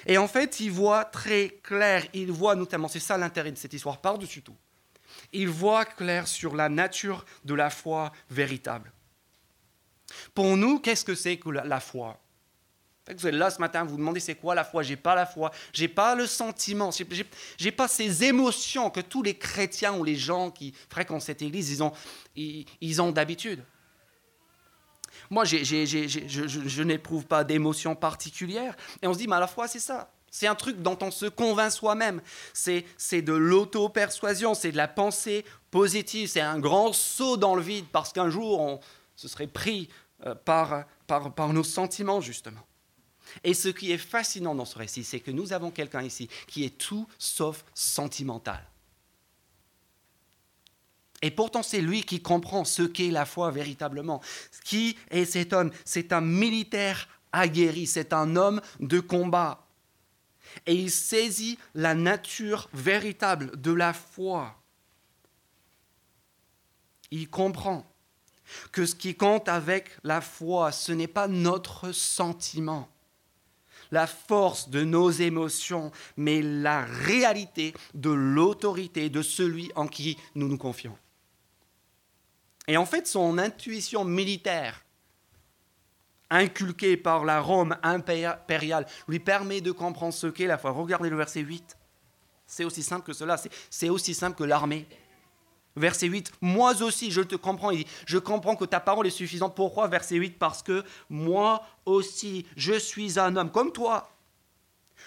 Et 0.05 0.17
en 0.17 0.27
fait, 0.27 0.59
il 0.59 0.71
voit 0.71 1.05
très 1.05 1.59
clair, 1.63 2.05
il 2.13 2.31
voit 2.31 2.55
notamment, 2.55 2.87
c'est 2.87 2.99
ça 2.99 3.17
l'intérêt 3.17 3.51
de 3.51 3.57
cette 3.57 3.73
histoire, 3.73 4.01
par-dessus 4.01 4.41
tout, 4.41 4.55
il 5.31 5.47
voit 5.47 5.85
clair 5.85 6.27
sur 6.27 6.55
la 6.55 6.69
nature 6.69 7.25
de 7.43 7.53
la 7.53 7.69
foi 7.69 8.11
véritable. 8.29 8.91
Pour 10.33 10.57
nous, 10.57 10.79
qu'est-ce 10.79 11.05
que 11.05 11.15
c'est 11.15 11.37
que 11.37 11.49
la 11.49 11.79
foi? 11.79 12.19
Vous 13.07 13.27
êtes 13.27 13.35
là 13.35 13.51
ce 13.51 13.59
matin, 13.59 13.83
vous 13.83 13.91
vous 13.91 13.97
demandez 13.97 14.19
c'est 14.19 14.33
quoi 14.33 14.55
la 14.55 14.63
foi? 14.63 14.81
J'ai 14.81 14.95
pas 14.95 15.13
la 15.13 15.27
foi, 15.27 15.51
j'ai 15.73 15.87
pas 15.87 16.15
le 16.15 16.25
sentiment, 16.25 16.89
j'ai 17.57 17.71
pas 17.71 17.87
ces 17.87 18.23
émotions 18.23 18.89
que 18.89 18.99
tous 18.99 19.21
les 19.21 19.35
chrétiens 19.37 19.93
ou 19.93 20.03
les 20.03 20.15
gens 20.15 20.49
qui 20.49 20.73
fréquentent 20.89 21.21
cette 21.21 21.43
église 21.43 21.69
ils 21.69 21.83
ont, 21.83 21.93
ils 22.35 23.01
ont 23.01 23.11
d'habitude. 23.11 23.63
Moi, 25.29 25.45
je, 25.45 26.81
n'éprouve 26.81 27.25
pas 27.25 27.43
d'émotion 27.43 27.95
particulière. 27.95 28.75
Et 29.01 29.07
on 29.07 29.13
se 29.13 29.19
dit, 29.19 29.27
mais 29.27 29.39
la 29.39 29.47
fois, 29.47 29.67
c'est 29.67 29.79
ça. 29.79 30.11
C'est 30.29 30.47
un 30.47 30.55
truc 30.55 30.81
dont 30.81 30.97
on 31.01 31.11
se 31.11 31.27
convainc 31.27 31.71
soi-même. 31.71 32.21
C'est 32.53 33.21
de 33.21 33.33
l'auto-persuasion, 33.33 34.53
c'est 34.53 34.71
de 34.71 34.77
la 34.77 34.87
pensée 34.87 35.45
positive. 35.71 36.27
C'est 36.27 36.41
un 36.41 36.59
grand 36.59 36.91
saut 36.91 37.37
dans 37.37 37.55
le 37.55 37.61
vide 37.61 37.85
parce 37.91 38.11
qu'un 38.11 38.29
jour, 38.29 38.59
on 38.59 38.79
se 39.15 39.27
serait 39.27 39.47
pris 39.47 39.89
par, 40.33 40.85
par, 41.07 41.33
par 41.33 41.53
nos 41.53 41.63
sentiments, 41.63 42.21
justement. 42.21 42.65
Et 43.43 43.53
ce 43.53 43.69
qui 43.69 43.91
est 43.91 43.97
fascinant 43.97 44.55
dans 44.55 44.65
ce 44.65 44.77
récit, 44.77 45.03
c'est 45.03 45.19
que 45.19 45.31
nous 45.31 45.53
avons 45.53 45.71
quelqu'un 45.71 46.01
ici 46.01 46.29
qui 46.47 46.63
est 46.63 46.77
tout 46.77 47.07
sauf 47.17 47.65
sentimental. 47.73 48.63
Et 51.21 51.31
pourtant, 51.31 51.63
c'est 51.63 51.81
lui 51.81 52.03
qui 52.03 52.21
comprend 52.21 52.65
ce 52.65 52.83
qu'est 52.83 53.09
la 53.09 53.25
foi 53.25 53.49
véritablement. 53.49 54.21
Qui 54.63 54.97
est 55.09 55.25
cet 55.25 55.53
homme? 55.53 55.71
C'est 55.83 56.13
un 56.13 56.21
militaire 56.21 57.07
aguerri, 57.31 57.87
c'est 57.87 58.13
un 58.13 58.35
homme 58.35 58.61
de 58.79 58.99
combat. 58.99 59.65
Et 60.65 60.75
il 60.75 60.91
saisit 60.91 61.57
la 61.73 61.95
nature 61.95 62.69
véritable 62.73 63.59
de 63.59 63.71
la 63.71 63.93
foi. 63.93 64.61
Il 67.11 67.29
comprend 67.29 67.91
que 68.71 68.85
ce 68.85 68.95
qui 68.95 69.15
compte 69.15 69.49
avec 69.49 69.97
la 70.03 70.21
foi, 70.21 70.71
ce 70.71 70.91
n'est 70.91 71.07
pas 71.07 71.27
notre 71.27 71.91
sentiment, 71.91 72.87
la 73.91 74.07
force 74.07 74.69
de 74.69 74.83
nos 74.83 75.09
émotions, 75.11 75.91
mais 76.17 76.41
la 76.41 76.85
réalité 76.85 77.73
de 77.93 78.09
l'autorité 78.09 79.09
de 79.09 79.21
celui 79.21 79.71
en 79.75 79.87
qui 79.87 80.17
nous 80.35 80.47
nous 80.47 80.57
confions. 80.57 80.97
Et 82.67 82.77
en 82.77 82.85
fait, 82.85 83.07
son 83.07 83.37
intuition 83.37 84.03
militaire, 84.03 84.83
inculquée 86.29 86.97
par 86.97 87.23
la 87.25 87.39
Rome 87.39 87.77
impériale, 87.83 88.87
lui 89.07 89.19
permet 89.19 89.61
de 89.61 89.71
comprendre 89.71 90.13
ce 90.13 90.27
qu'est 90.27 90.47
la 90.47 90.57
foi. 90.57 90.71
Regardez 90.71 91.09
le 91.09 91.17
verset 91.17 91.41
8. 91.41 91.77
C'est 92.47 92.63
aussi 92.63 92.83
simple 92.83 93.05
que 93.05 93.13
cela, 93.13 93.37
c'est 93.69 93.89
aussi 93.89 94.13
simple 94.13 94.37
que 94.37 94.43
l'armée. 94.43 94.87
Verset 95.75 96.07
8, 96.07 96.31
moi 96.41 96.81
aussi 96.81 97.11
je 97.11 97.21
te 97.21 97.35
comprends. 97.35 97.71
Il 97.71 97.83
dit, 97.83 97.91
je 98.05 98.17
comprends 98.17 98.55
que 98.55 98.65
ta 98.65 98.79
parole 98.79 99.07
est 99.07 99.11
suffisante. 99.11 99.55
Pourquoi? 99.55 99.87
Verset 99.87 100.15
8, 100.15 100.39
parce 100.39 100.63
que 100.63 100.83
moi 101.09 101.65
aussi 101.85 102.45
je 102.55 102.73
suis 102.79 103.19
un 103.19 103.35
homme 103.35 103.51
comme 103.51 103.73
toi, 103.73 104.09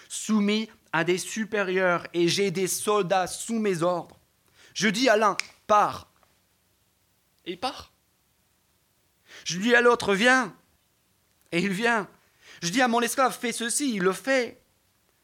soumis 0.07 0.69
à 0.93 1.03
des 1.03 1.17
supérieurs 1.17 2.05
et 2.13 2.27
j'ai 2.27 2.51
des 2.51 2.67
soldats 2.67 3.27
sous 3.27 3.59
mes 3.59 3.81
ordres. 3.81 4.19
Je 4.73 4.87
dis 4.87 5.09
à 5.09 5.17
l'un, 5.17 5.35
pars, 5.65 6.07
il 7.45 7.59
part? 7.59 7.91
Je 9.45 9.57
dis 9.57 9.73
à 9.73 9.81
l'autre, 9.81 10.13
viens, 10.13 10.55
et 11.51 11.59
il 11.59 11.71
vient. 11.71 12.07
Je 12.61 12.69
dis 12.69 12.81
à 12.81 12.87
mon 12.87 13.01
esclave, 13.01 13.37
fais 13.37 13.51
ceci, 13.51 13.95
il 13.95 14.03
le 14.03 14.13
fait. 14.13 14.58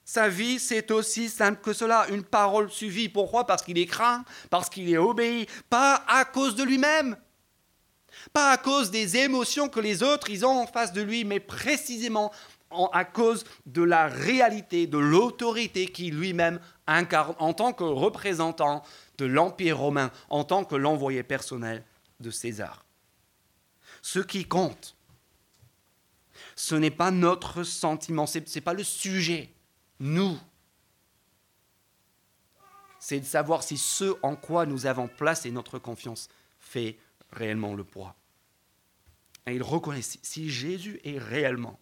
Sa 0.08 0.30
vie, 0.30 0.60
c'est 0.60 0.92
aussi 0.92 1.30
simple 1.30 1.60
que 1.62 1.74
cela. 1.74 2.08
Une 2.10 2.24
parole 2.24 2.70
suffit. 2.70 3.10
Pourquoi? 3.10 3.48
Parce 3.48 3.64
qu'il 3.64 3.80
est 3.80 3.88
craint, 3.88 4.24
parce 4.52 4.70
qu'il 4.70 4.88
est 4.88 4.98
obéi, 4.98 5.48
pas 5.68 6.04
à 6.08 6.26
cause 6.26 6.56
de 6.56 6.64
lui-même, 6.64 7.18
pas 8.32 8.52
à 8.52 8.58
cause 8.58 8.92
des 8.92 9.18
émotions 9.18 9.68
que 9.68 9.80
les 9.80 10.04
autres 10.04 10.30
ils 10.30 10.46
ont 10.46 10.62
en 10.62 10.68
face 10.68 10.94
de 10.94 11.02
lui, 11.02 11.26
mais 11.26 11.40
précisément 11.40 12.32
à 12.94 13.04
cause 13.04 13.46
de 13.66 13.82
la 13.82 14.08
réalité, 14.08 14.86
de 14.86 14.98
l'autorité 14.98 15.88
qu'il 15.88 16.16
lui-même 16.16 16.60
incarne 16.86 17.36
en 17.40 17.54
tant 17.54 17.74
que 17.74 17.84
représentant 17.84 18.84
de 19.18 19.26
l'Empire 19.26 19.80
romain, 19.80 20.12
en 20.30 20.44
tant 20.44 20.66
que 20.66 20.76
l'envoyé 20.76 21.24
personnel 21.24 21.84
de 22.20 22.30
César. 22.30 22.86
Ce 24.02 24.20
qui 24.20 24.46
compte, 24.46 24.96
ce 26.56 26.76
n'est 26.76 26.92
pas 26.92 27.12
notre 27.12 27.64
sentiment, 27.64 28.28
ce 28.28 28.40
n'est 28.40 28.62
pas 28.62 28.74
le 28.74 28.84
sujet, 28.84 29.55
nous. 30.00 30.38
C'est 33.00 33.20
de 33.20 33.26
savoir 33.26 33.64
si 33.64 33.78
ce 33.78 34.16
en 34.24 34.36
quoi 34.36 34.66
nous 34.66 34.86
avons 34.86 35.08
placé 35.08 35.52
notre 35.52 35.78
confiance 35.78 36.28
fait 36.60 36.98
réellement 37.32 37.76
le 37.76 37.84
poids. 37.84 38.16
Et 39.46 39.56
il 39.56 39.64
reconnaît 39.64 40.02
si 40.02 40.50
Jésus 40.50 41.00
est 41.04 41.20
réellement 41.20 41.80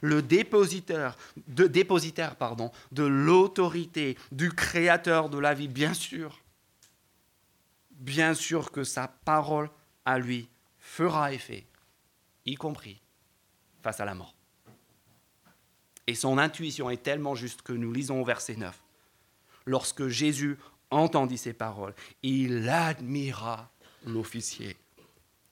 le 0.00 0.22
dépositaire, 0.22 1.16
de, 1.48 1.66
de 1.66 3.02
l'autorité 3.02 4.16
du 4.30 4.52
Créateur 4.52 5.28
de 5.30 5.38
la 5.38 5.54
vie, 5.54 5.68
bien 5.68 5.94
sûr, 5.94 6.40
bien 7.90 8.34
sûr 8.34 8.70
que 8.70 8.84
sa 8.84 9.08
parole 9.08 9.70
à 10.04 10.18
lui 10.18 10.48
fera 10.78 11.32
effet, 11.32 11.66
y 12.44 12.54
compris 12.54 13.00
face 13.82 14.00
à 14.00 14.04
la 14.04 14.14
mort. 14.14 14.34
Et 16.06 16.14
son 16.14 16.38
intuition 16.38 16.90
est 16.90 17.02
tellement 17.02 17.34
juste 17.34 17.62
que 17.62 17.72
nous 17.72 17.92
lisons 17.92 18.20
au 18.20 18.24
verset 18.24 18.56
9. 18.56 18.80
Lorsque 19.66 20.08
Jésus 20.08 20.58
entendit 20.90 21.38
ces 21.38 21.52
paroles, 21.52 21.94
il 22.22 22.68
admira 22.68 23.70
l'officier. 24.04 24.76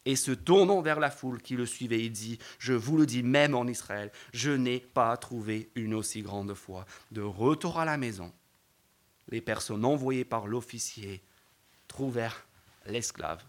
Et 0.05 0.17
se 0.17 0.33
tournant 0.33 0.81
vers 0.81 0.99
la 0.99 1.11
foule 1.11 1.41
qui 1.43 1.55
le 1.55 1.67
suivait, 1.67 2.05
il 2.05 2.11
dit, 2.11 2.39
je 2.59 2.73
vous 2.73 2.97
le 2.97 3.07
dis 3.07 3.23
même 3.23 3.55
en 3.55 3.67
Israël, 3.67 4.11
je 4.33 4.51
n'ai 4.51 4.81
pas 4.81 5.17
trouvé 5.17 5.71
une 5.75 5.95
aussi 5.95 6.23
grande 6.23 6.55
foi. 6.55 6.87
De 7.13 7.23
retour 7.23 7.79
à 7.79 7.85
la 7.85 7.97
maison, 7.97 8.33
les 9.29 9.41
personnes 9.41 9.85
envoyées 9.85 10.25
par 10.25 10.47
l'officier 10.47 11.23
trouvèrent 11.87 12.47
l'esclave 12.87 13.45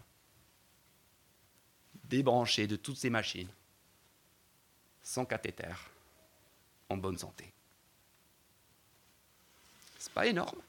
débranché 2.12 2.66
de 2.66 2.76
toutes 2.76 2.98
ces 2.98 3.08
machines, 3.08 3.48
sans 5.02 5.24
cathéter, 5.24 5.74
bonne 6.96 7.18
santé. 7.18 7.52
C'est 9.98 10.12
pas 10.12 10.26
énorme. 10.26 10.60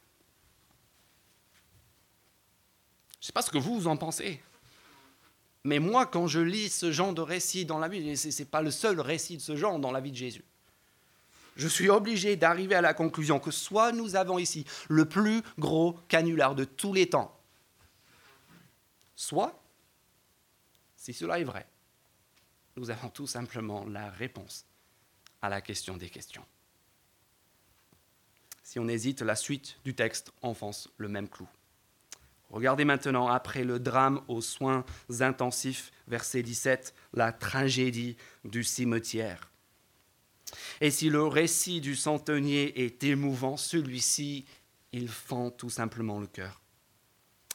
Je 3.19 3.27
sais 3.27 3.33
pas 3.33 3.41
ce 3.41 3.49
que 3.49 3.57
vous, 3.57 3.79
vous 3.79 3.87
en 3.87 3.97
pensez. 3.97 4.41
Mais 5.63 5.79
moi, 5.79 6.05
quand 6.05 6.27
je 6.27 6.39
lis 6.39 6.69
ce 6.69 6.91
genre 6.91 7.13
de 7.13 7.21
récit 7.21 7.65
dans 7.65 7.79
la 7.79 7.87
Bible, 7.87 8.17
ce 8.17 8.37
n'est 8.37 8.45
pas 8.45 8.61
le 8.61 8.69
seul 8.69 8.99
récit 8.99 9.37
de 9.37 9.41
ce 9.41 9.55
genre 9.55 9.79
dans 9.79 9.91
la 9.91 10.01
vie 10.01 10.11
de 10.11 10.17
Jésus. 10.17 10.43
je 11.55 11.67
suis 11.67 11.89
obligé 11.89 12.35
d'arriver 12.35 12.75
à 12.75 12.81
la 12.81 12.93
conclusion 12.93 13.39
que 13.39 13.51
soit 13.51 13.91
nous 13.91 14.15
avons 14.15 14.39
ici 14.39 14.65
le 14.89 15.05
plus 15.05 15.41
gros 15.57 15.93
canular 16.09 16.53
de 16.53 16.65
tous 16.65 16.93
les 16.93 17.09
temps, 17.09 17.39
soit, 19.15 19.57
si 20.97 21.13
cela 21.13 21.39
est 21.39 21.43
vrai, 21.45 21.65
nous 22.75 22.89
avons 22.89 23.09
tout 23.09 23.27
simplement 23.27 23.85
la 23.85 24.09
réponse 24.09 24.65
à 25.43 25.49
la 25.49 25.61
question 25.61 25.97
des 25.97 26.09
questions. 26.09 26.45
Si 28.63 28.79
on 28.79 28.87
hésite, 28.87 29.21
la 29.21 29.35
suite 29.35 29.77
du 29.83 29.93
texte 29.93 30.31
enfonce 30.41 30.89
le 30.97 31.09
même 31.09 31.27
clou. 31.27 31.47
Regardez 32.49 32.85
maintenant, 32.85 33.27
après 33.27 33.65
le 33.65 33.77
drame 33.77 34.21
aux 34.29 34.41
soins 34.41 34.85
intensifs, 35.19 35.91
verset 36.07 36.43
17, 36.43 36.95
la 37.13 37.33
tragédie 37.33 38.15
du 38.45 38.63
cimetière. 38.63 39.51
Et 40.79 40.91
si 40.91 41.09
le 41.09 41.23
récit 41.23 41.81
du 41.81 41.95
centenier 41.95 42.85
est 42.85 43.03
émouvant, 43.03 43.57
celui-ci, 43.57 44.45
il 44.93 45.09
fend 45.09 45.51
tout 45.51 45.69
simplement 45.69 46.19
le 46.19 46.27
cœur. 46.27 46.61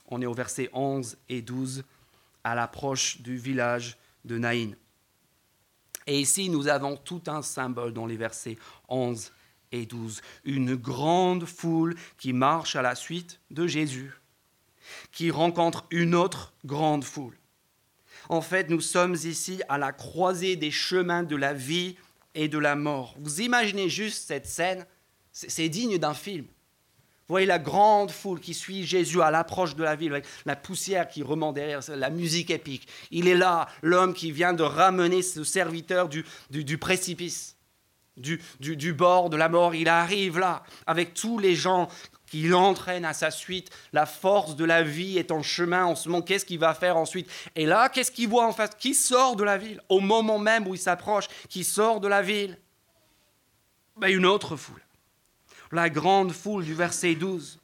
On 0.09 0.21
est 0.21 0.27
au 0.27 0.35
verset 0.35 0.69
11 0.75 1.17
et 1.29 1.41
12, 1.41 1.85
à 2.45 2.55
l'approche 2.55 3.23
du 3.23 3.39
village 3.39 3.97
de 4.25 4.37
Naïn. 4.37 4.75
Et 6.09 6.19
ici, 6.19 6.49
nous 6.49 6.69
avons 6.69 6.97
tout 6.97 7.23
un 7.27 7.43
symbole 7.43 7.93
dans 7.93 8.07
les 8.07 8.17
versets 8.17 8.57
11 8.89 9.31
et 9.73 9.85
12. 9.85 10.23
Une 10.45 10.75
grande 10.75 11.45
foule 11.45 11.95
qui 12.17 12.33
marche 12.33 12.77
à 12.77 12.83
la 12.83 12.95
suite 12.95 13.41
de 13.51 13.67
Jésus 13.67 14.13
qui 15.13 15.31
rencontre 15.31 15.85
une 15.91 16.15
autre 16.15 16.55
grande 16.65 17.05
foule. 17.05 17.37
En 18.31 18.41
fait, 18.41 18.71
nous 18.71 18.81
sommes 18.81 19.17
ici 19.25 19.61
à 19.69 19.77
la 19.77 19.93
croisée 19.93 20.57
des 20.57 20.71
chemins 20.71 21.23
de 21.23 21.37
la 21.37 21.53
vie 21.53 21.97
et 22.35 22.49
de 22.49 22.59
la 22.59 22.75
mort. 22.75 23.15
Vous 23.19 23.43
imaginez 23.43 23.91
juste 23.91 24.27
cette 24.27 24.47
scène, 24.47 24.87
c'est 25.31 25.69
digne 25.69 25.99
d'un 25.99 26.15
film. 26.15 26.47
Vous 27.29 27.35
voyez 27.35 27.47
la 27.47 27.59
grande 27.59 28.11
foule 28.11 28.41
qui 28.41 28.55
suit 28.55 28.87
Jésus 28.87 29.21
à 29.21 29.31
l'approche 29.31 29.77
de 29.77 29.85
la 29.85 29.97
ville, 29.97 30.13
avec 30.13 30.25
la 30.47 30.57
poussière 30.57 31.07
qui 31.07 31.23
remonte 31.23 31.57
derrière, 31.57 31.81
la 31.89 32.09
musique 32.09 32.49
épique. 32.49 32.89
Il 33.11 33.29
est 33.29 33.35
là, 33.35 33.69
l'homme 33.83 34.15
qui 34.15 34.33
vient 34.33 34.55
de 34.55 34.63
ramener 34.63 35.21
ce 35.21 35.45
serviteur 35.45 36.09
du, 36.09 36.25
précipice, 36.79 37.55
du, 38.17 38.41
du, 38.61 38.95
bord 38.95 39.29
de 39.29 39.37
la 39.37 39.51
mort. 39.51 39.75
Il 39.75 39.91
arrive 39.91 40.39
là, 40.39 40.63
avec 40.87 41.13
tous 41.13 41.39
les 41.39 41.55
gens 41.55 41.91
qui 42.31 42.49
l'entraîne 42.49 43.05
à 43.05 43.13
sa 43.13 43.31
suite. 43.31 43.69
La 43.93 44.07
force 44.07 44.57
de 44.57 44.65
la 44.65 44.83
vie 44.83 45.19
est 45.19 45.31
en 45.31 45.43
chemin 45.43 45.85
en 45.85 45.97
ce 45.97 46.09
moment. 46.09 46.23
Qu'est-ce 46.23 46.47
qu'il 46.47 46.59
va 46.59 46.73
faire 46.73 46.97
ensuite? 46.97 47.31
Et 47.55 47.67
là, 47.67 47.91
qu'est-ce 47.91 48.11
qu'il 48.11 48.29
voit 48.31 48.47
en 48.47 48.53
face? 48.53 48.71
Qui 48.79 48.95
sort 48.95 49.37
de 49.37 49.45
la 49.45 49.59
ville? 49.59 49.83
Au 49.91 50.01
moment 50.01 50.39
même 50.39 50.67
où 50.67 50.75
il 50.75 50.81
s'approche, 50.81 51.27
qui 51.51 51.63
sort 51.63 52.01
de 52.01 52.09
la 52.09 52.23
ville? 52.23 52.59
Ben, 53.99 54.09
Une 54.09 54.25
autre 54.25 54.57
foule. 54.57 54.81
La 55.73 55.91
grande 55.91 56.33
foule 56.33 56.65
du 56.65 56.75
verset 56.75 57.15
12. 57.15 57.61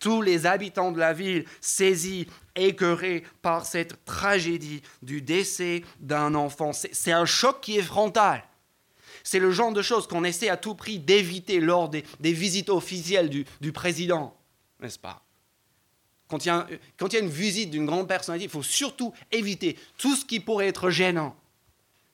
Tous 0.00 0.22
les 0.22 0.46
habitants 0.46 0.92
de 0.92 0.98
la 0.98 1.12
ville 1.12 1.44
saisis, 1.60 2.26
écœurés 2.54 3.24
par 3.42 3.66
cette 3.66 4.04
tragédie 4.04 4.82
du 5.02 5.22
décès 5.22 5.82
d'un 6.00 6.34
enfant. 6.34 6.72
C'est 6.72 7.12
un 7.12 7.24
choc 7.24 7.60
qui 7.60 7.78
est 7.78 7.82
frontal. 7.82 8.44
C'est 9.24 9.38
le 9.38 9.50
genre 9.50 9.72
de 9.72 9.82
choses 9.82 10.06
qu'on 10.06 10.24
essaie 10.24 10.48
à 10.48 10.56
tout 10.56 10.74
prix 10.74 10.98
d'éviter 10.98 11.60
lors 11.60 11.88
des, 11.88 12.04
visites 12.20 12.70
officielles 12.70 13.28
du, 13.28 13.72
président, 13.72 14.36
n'est-ce 14.80 14.98
pas? 14.98 15.22
Quand 16.28 16.44
il, 16.44 16.48
y 16.48 16.50
a, 16.50 17.20
une 17.20 17.28
visite 17.28 17.70
d'une 17.70 17.86
grande 17.86 18.06
personnalité, 18.06 18.44
il 18.44 18.50
faut 18.50 18.62
surtout 18.62 19.14
éviter 19.32 19.78
tout 19.96 20.14
ce 20.14 20.24
qui 20.24 20.40
pourrait 20.40 20.68
être 20.68 20.90
gênant, 20.90 21.34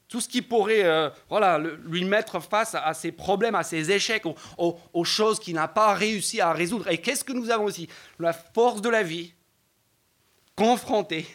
tout 0.09 0.21
ce 0.21 0.29
qui 0.29 0.43
pourrait 0.43 0.85
euh, 0.85 1.11
voilà, 1.29 1.59
lui 1.59 2.05
mettre 2.05 2.41
face 2.41 2.75
à, 2.75 2.95
ses 2.95 3.11
problèmes, 3.11 3.55
à 3.55 3.63
ses 3.63 3.91
échecs, 3.91 4.25
aux, 4.27 4.79
aux 4.93 5.05
choses 5.05 5.41
qu'il 5.41 5.55
n'a 5.55 5.69
pas 5.69 5.95
réussi 5.95 6.41
à 6.41 6.53
résoudre. 6.53 6.89
Et 6.89 6.99
qu'est-ce 6.99 7.25
que 7.25 7.33
nous 7.33 7.51
avons 7.51 7.65
aussi? 7.65 7.89
La 8.19 8.33
force 8.33 8.83
de 8.83 8.89
la 8.89 9.03
vie 9.03 9.33
confrontée 10.57 11.27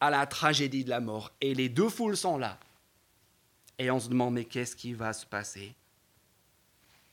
à 0.00 0.10
la 0.10 0.26
tragédie 0.26 0.84
de 0.84 0.90
la 0.90 1.00
mort. 1.00 1.32
Et 1.40 1.54
les 1.54 1.68
deux 1.68 1.88
foules 1.88 2.16
sont 2.16 2.38
là. 2.38 2.58
Et 3.78 3.90
on 3.90 4.00
se 4.00 4.08
demande, 4.08 4.34
mais 4.34 4.44
qu'est-ce 4.44 4.76
qui 4.76 4.94
va 4.94 5.12
se 5.12 5.26
passer? 5.26 5.74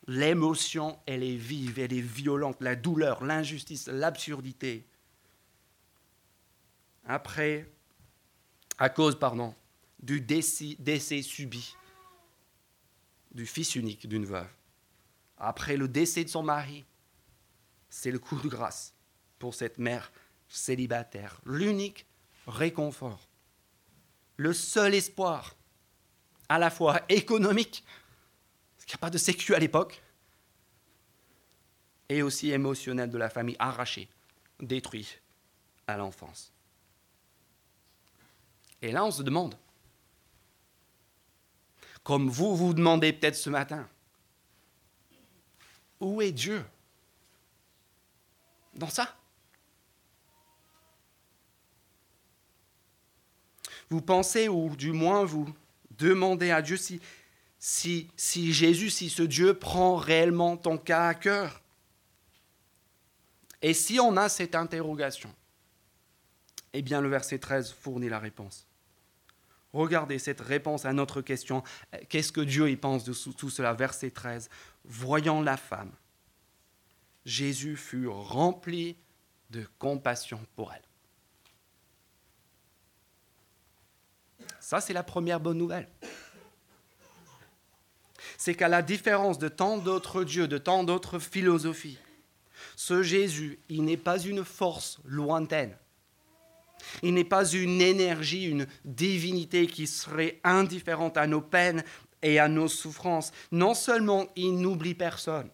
L'émotion, 0.07 0.97
elle 1.05 1.23
est 1.23 1.35
vive, 1.35 1.79
elle 1.79 1.93
est 1.93 2.01
violente, 2.01 2.57
la 2.59 2.75
douleur, 2.75 3.23
l'injustice, 3.23 3.87
l'absurdité. 3.87 4.85
Après, 7.05 7.69
à 8.77 8.89
cause, 8.89 9.17
pardon, 9.17 9.53
du 10.03 10.19
décès, 10.21 11.21
subi 11.21 11.75
du 13.31 13.45
fils 13.45 13.75
unique 13.75 14.07
d'une 14.07 14.25
veuve, 14.25 14.49
après 15.37 15.77
le 15.77 15.87
décès 15.87 16.23
de 16.23 16.29
son 16.29 16.43
mari, 16.43 16.85
c'est 17.89 18.11
le 18.11 18.19
coup 18.19 18.39
de 18.39 18.47
grâce 18.47 18.93
pour 19.39 19.55
cette 19.55 19.77
mère 19.79 20.11
célibataire, 20.47 21.41
l'unique 21.45 22.05
réconfort, 22.45 23.27
le 24.37 24.53
seul 24.53 24.93
espoir 24.93 25.55
à 26.49 26.59
la 26.59 26.69
fois 26.69 27.01
économique, 27.09 27.83
parce 28.75 28.85
qu'il 28.85 28.95
n'y 28.95 28.99
a 28.99 29.05
pas 29.05 29.09
de 29.09 29.17
sécu 29.17 29.55
à 29.55 29.59
l'époque, 29.59 30.01
et 32.09 32.21
aussi 32.21 32.51
émotionnel 32.51 33.09
de 33.09 33.17
la 33.17 33.29
famille 33.29 33.55
arrachée, 33.57 34.09
détruite 34.59 35.21
à 35.87 35.97
l'enfance. 35.97 36.51
Et 38.81 38.91
là, 38.91 39.05
on 39.05 39.11
se 39.11 39.23
demande, 39.23 39.57
comme 42.03 42.29
vous 42.29 42.55
vous 42.55 42.73
demandez 42.73 43.13
peut-être 43.13 43.35
ce 43.35 43.49
matin, 43.49 43.87
où 45.99 46.21
est 46.21 46.31
Dieu? 46.31 46.63
Dans 48.75 48.89
ça 48.89 49.15
Vous 53.89 54.01
pensez, 54.01 54.49
ou 54.49 54.75
du 54.75 54.91
moins 54.91 55.23
vous 55.23 55.47
Demandez 55.97 56.51
à 56.51 56.61
Dieu 56.61 56.77
si, 56.77 58.09
Jésus, 58.17 58.89
si 58.89 59.09
ce 59.09 59.23
Dieu 59.23 59.53
prend 59.53 59.95
réellement 59.95 60.57
ton 60.57 60.77
cas 60.77 61.07
à 61.07 61.13
cœur. 61.13 61.61
Et 63.61 63.73
si 63.73 63.99
on 63.99 64.17
a 64.17 64.27
cette 64.27 64.55
interrogation, 64.55 65.33
eh 66.73 66.81
bien 66.81 66.99
le 66.99 67.09
verset 67.09 67.37
13 67.37 67.71
fournit 67.71 68.09
la 68.09 68.19
réponse. 68.19 68.67
Regardez 69.73 70.19
cette 70.19 70.41
réponse 70.41 70.85
à 70.85 70.93
notre 70.93 71.21
question. 71.21 71.63
Qu'est-ce 72.07 72.31
que 72.31 72.41
Dieu 72.41 72.69
y 72.69 72.75
pense 72.75 73.03
de 73.03 73.13
tout 73.31 73.49
cela? 73.49 73.73
Verset 73.73 74.11
13. 74.11 74.49
Voyant 74.85 75.41
la 75.41 75.57
femme, 75.57 75.91
Jésus 77.25 77.75
fut 77.75 78.07
rempli 78.07 78.95
de 79.49 79.67
compassion 79.79 80.39
pour 80.55 80.71
elle. 80.73 80.81
Ça, 84.59 84.79
c'est 84.79 84.93
la 84.93 85.03
première 85.03 85.39
bonne 85.39 85.57
nouvelle. 85.57 85.89
C'est 88.37 88.55
qu'à 88.55 88.67
la 88.67 88.81
différence 88.81 89.37
de 89.37 89.47
tant 89.47 89.77
d'autres 89.77 90.23
dieux, 90.23 90.47
de 90.47 90.57
tant 90.57 90.83
d'autres 90.83 91.19
philosophies, 91.19 91.99
ce 92.75 93.03
Jésus, 93.03 93.59
il 93.69 93.83
n'est 93.83 93.97
pas 93.97 94.19
une 94.19 94.43
force 94.43 94.99
lointaine. 95.05 95.75
Il 97.01 97.13
n'est 97.13 97.23
pas 97.23 97.45
une 97.45 97.81
énergie, 97.81 98.45
une 98.45 98.67
divinité 98.85 99.67
qui 99.67 99.87
serait 99.87 100.39
indifférente 100.43 101.17
à 101.17 101.27
nos 101.27 101.41
peines 101.41 101.83
et 102.21 102.39
à 102.39 102.47
nos 102.47 102.67
souffrances. 102.67 103.31
Non 103.51 103.73
seulement 103.73 104.27
il 104.35 104.57
n'oublie 104.59 104.95
personne, 104.95 105.49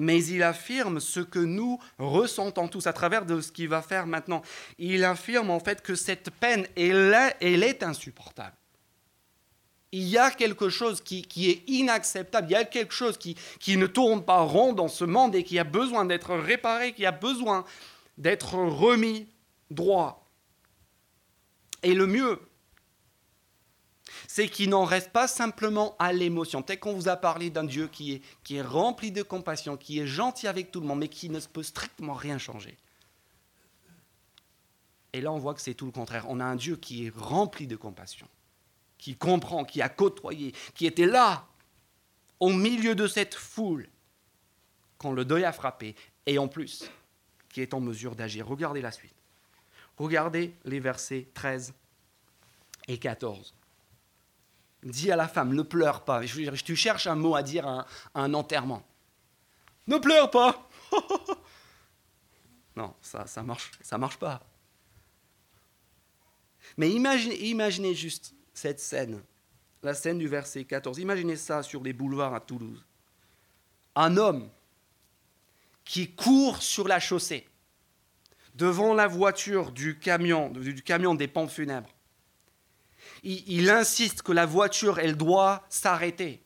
mais 0.00 0.24
il 0.24 0.42
affirme 0.42 0.98
ce 0.98 1.20
que 1.20 1.38
nous 1.38 1.78
ressentons 1.98 2.68
tous 2.68 2.86
à 2.86 2.92
travers 2.92 3.26
de 3.26 3.40
ce 3.40 3.52
qu'il 3.52 3.68
va 3.68 3.82
faire 3.82 4.06
maintenant. 4.06 4.42
Il 4.78 5.04
affirme 5.04 5.50
en 5.50 5.60
fait 5.60 5.82
que 5.82 5.94
cette 5.94 6.30
peine, 6.30 6.66
elle, 6.74 7.62
est 7.62 7.82
insupportable. 7.82 8.56
Il 9.92 10.08
y 10.08 10.18
a 10.18 10.30
quelque 10.30 10.68
chose 10.68 11.00
qui, 11.00 11.50
est 11.50 11.68
inacceptable, 11.68 12.48
il 12.48 12.52
y 12.52 12.56
a 12.56 12.64
quelque 12.64 12.94
chose 12.94 13.18
qui, 13.18 13.36
qui 13.58 13.76
ne 13.76 13.86
tourne 13.86 14.24
pas 14.24 14.40
rond 14.40 14.72
dans 14.72 14.88
ce 14.88 15.04
monde 15.04 15.34
et 15.34 15.42
qui 15.42 15.58
a 15.58 15.64
besoin 15.64 16.04
d'être 16.04 16.34
réparé, 16.34 16.92
qui 16.92 17.04
a 17.04 17.12
besoin 17.12 17.64
d'être 18.20 18.54
remis 18.54 19.26
droit. 19.70 20.28
Et 21.82 21.94
le 21.94 22.06
mieux, 22.06 22.38
c'est 24.28 24.48
qu'il 24.48 24.70
n'en 24.70 24.84
reste 24.84 25.10
pas 25.10 25.26
simplement 25.26 25.96
à 25.98 26.12
l'émotion. 26.12 26.62
Peut-être 26.62 26.80
qu'on 26.80 26.92
vous 26.92 27.08
a 27.08 27.16
parlé 27.16 27.48
d'un 27.48 27.64
Dieu 27.64 27.88
qui 27.88 28.12
est, 28.12 28.22
qui 28.44 28.56
est 28.56 28.62
rempli 28.62 29.10
de 29.10 29.22
compassion, 29.22 29.76
qui 29.76 29.98
est 29.98 30.06
gentil 30.06 30.46
avec 30.46 30.70
tout 30.70 30.80
le 30.80 30.86
monde, 30.86 30.98
mais 30.98 31.08
qui 31.08 31.30
ne 31.30 31.40
peut 31.40 31.62
strictement 31.62 32.12
rien 32.12 32.36
changer. 32.36 32.76
Et 35.14 35.22
là, 35.22 35.32
on 35.32 35.38
voit 35.38 35.54
que 35.54 35.62
c'est 35.62 35.74
tout 35.74 35.86
le 35.86 35.92
contraire. 35.92 36.26
On 36.28 36.40
a 36.40 36.44
un 36.44 36.56
Dieu 36.56 36.76
qui 36.76 37.06
est 37.06 37.16
rempli 37.16 37.66
de 37.66 37.74
compassion, 37.74 38.28
qui 38.98 39.16
comprend, 39.16 39.64
qui 39.64 39.80
a 39.80 39.88
côtoyé, 39.88 40.52
qui 40.74 40.86
était 40.86 41.06
là, 41.06 41.46
au 42.38 42.50
milieu 42.50 42.94
de 42.94 43.08
cette 43.08 43.34
foule, 43.34 43.88
quand 44.98 45.12
le 45.12 45.24
deuil 45.24 45.44
a 45.44 45.52
frappé, 45.52 45.96
et 46.26 46.38
en 46.38 46.46
plus, 46.46 46.90
qui 47.50 47.60
est 47.60 47.74
en 47.74 47.80
mesure 47.80 48.16
d'agir. 48.16 48.46
Regardez 48.46 48.80
la 48.80 48.92
suite. 48.92 49.14
Regardez 49.98 50.54
les 50.64 50.80
versets 50.80 51.28
13 51.34 51.74
et 52.88 52.98
14. 52.98 53.54
dit 54.82 55.12
à 55.12 55.16
la 55.16 55.28
femme, 55.28 55.54
ne 55.54 55.62
pleure 55.62 56.04
pas. 56.04 56.22
Tu 56.24 56.76
cherches 56.76 57.06
un 57.06 57.16
mot 57.16 57.34
à 57.34 57.42
dire 57.42 57.66
à 57.66 57.86
un, 58.14 58.32
enterrement. 58.32 58.82
Ne 59.86 59.98
pleure 59.98 60.30
pas. 60.30 60.68
non, 62.76 62.94
ça 63.02 63.26
ça 63.26 63.42
marche, 63.42 63.72
ça 63.82 63.98
marche 63.98 64.16
pas. 64.16 64.40
Mais 66.76 66.90
imaginez, 66.90 67.36
imaginez 67.48 67.94
juste 67.94 68.34
cette 68.54 68.80
scène, 68.80 69.22
la 69.82 69.94
scène 69.94 70.18
du 70.18 70.28
verset 70.28 70.64
14. 70.64 70.98
Imaginez 70.98 71.36
ça 71.36 71.62
sur 71.62 71.82
les 71.82 71.92
boulevards 71.92 72.34
à 72.34 72.40
Toulouse. 72.40 72.84
Un 73.96 74.16
homme 74.16 74.48
qui 75.84 76.10
court 76.12 76.62
sur 76.62 76.88
la 76.88 77.00
chaussée 77.00 77.46
devant 78.54 78.94
la 78.94 79.06
voiture 79.06 79.72
du 79.72 79.98
camion, 79.98 80.50
du 80.50 80.82
camion 80.82 81.14
des 81.14 81.28
pompes 81.28 81.50
funèbres 81.50 81.88
il, 83.22 83.70
insiste 83.70 84.22
que 84.22 84.32
la 84.32 84.46
voiture, 84.46 84.98
elle 84.98 85.16
doit 85.16 85.64
s'arrêter, 85.68 86.42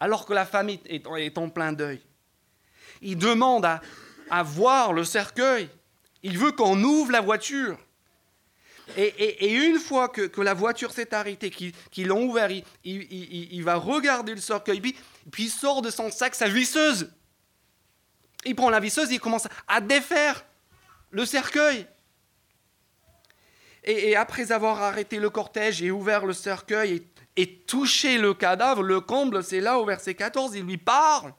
alors 0.00 0.26
que 0.26 0.32
la 0.32 0.46
famille 0.46 0.80
est, 0.86 1.38
en 1.38 1.48
plein 1.48 1.72
deuil. 1.72 2.00
Il 3.00 3.16
demande 3.16 3.64
à, 3.64 4.42
voir 4.42 4.92
le 4.92 5.04
cercueil. 5.04 5.68
Il 6.22 6.36
veut 6.36 6.52
qu'on 6.52 6.82
ouvre 6.82 7.12
la 7.12 7.20
voiture. 7.20 7.78
Et, 8.96 9.52
une 9.52 9.78
fois 9.78 10.08
que, 10.08 10.40
la 10.40 10.54
voiture 10.54 10.92
s'est 10.92 11.14
arrêtée, 11.14 11.50
qu'ils 11.50 12.06
l'ont 12.06 12.24
ouvert, 12.24 12.50
il, 12.84 13.62
va 13.62 13.76
regarder 13.76 14.34
le 14.34 14.40
cercueil, 14.40 14.80
puis, 14.80 14.96
puis 15.30 15.44
il 15.44 15.50
sort 15.50 15.82
de 15.82 15.90
son 15.90 16.10
sac 16.10 16.34
sa 16.34 16.48
visseuse. 16.48 17.10
Il 18.44 18.54
prend 18.54 18.70
la 18.70 18.80
visseuse 18.80 19.10
et 19.10 19.14
il 19.14 19.20
commence 19.20 19.48
à 19.66 19.80
défaire 19.80 20.44
le 21.10 21.26
cercueil. 21.26 21.86
Et, 23.84 24.16
après 24.16 24.52
avoir 24.52 24.82
arrêté 24.82 25.18
le 25.18 25.30
cortège 25.30 25.82
et 25.82 25.90
ouvert 25.90 26.26
le 26.26 26.32
cercueil 26.32 27.06
et, 27.36 27.48
touché 27.66 28.18
le 28.18 28.34
cadavre, 28.34 28.82
le 28.82 29.00
comble, 29.00 29.42
c'est 29.42 29.60
là 29.60 29.78
au 29.78 29.84
verset 29.84 30.14
14, 30.14 30.56
il 30.56 30.64
lui 30.64 30.76
parle. 30.76 31.32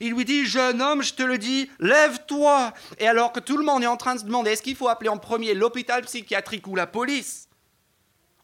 Il 0.00 0.14
lui 0.14 0.24
dit, 0.24 0.46
jeune 0.46 0.80
homme, 0.80 1.02
je 1.02 1.14
te 1.14 1.22
le 1.22 1.38
dis, 1.38 1.70
lève-toi. 1.78 2.72
Et 2.98 3.06
alors 3.06 3.32
que 3.32 3.40
tout 3.40 3.56
le 3.56 3.64
monde 3.64 3.82
est 3.82 3.88
en 3.88 3.96
train 3.96 4.14
de 4.14 4.20
se 4.20 4.24
demander, 4.24 4.52
est-ce 4.52 4.62
qu'il 4.62 4.76
faut 4.76 4.88
appeler 4.88 5.10
en 5.10 5.18
premier 5.18 5.54
l'hôpital 5.54 6.02
psychiatrique 6.02 6.66
ou 6.66 6.74
la 6.74 6.86
police? 6.86 7.48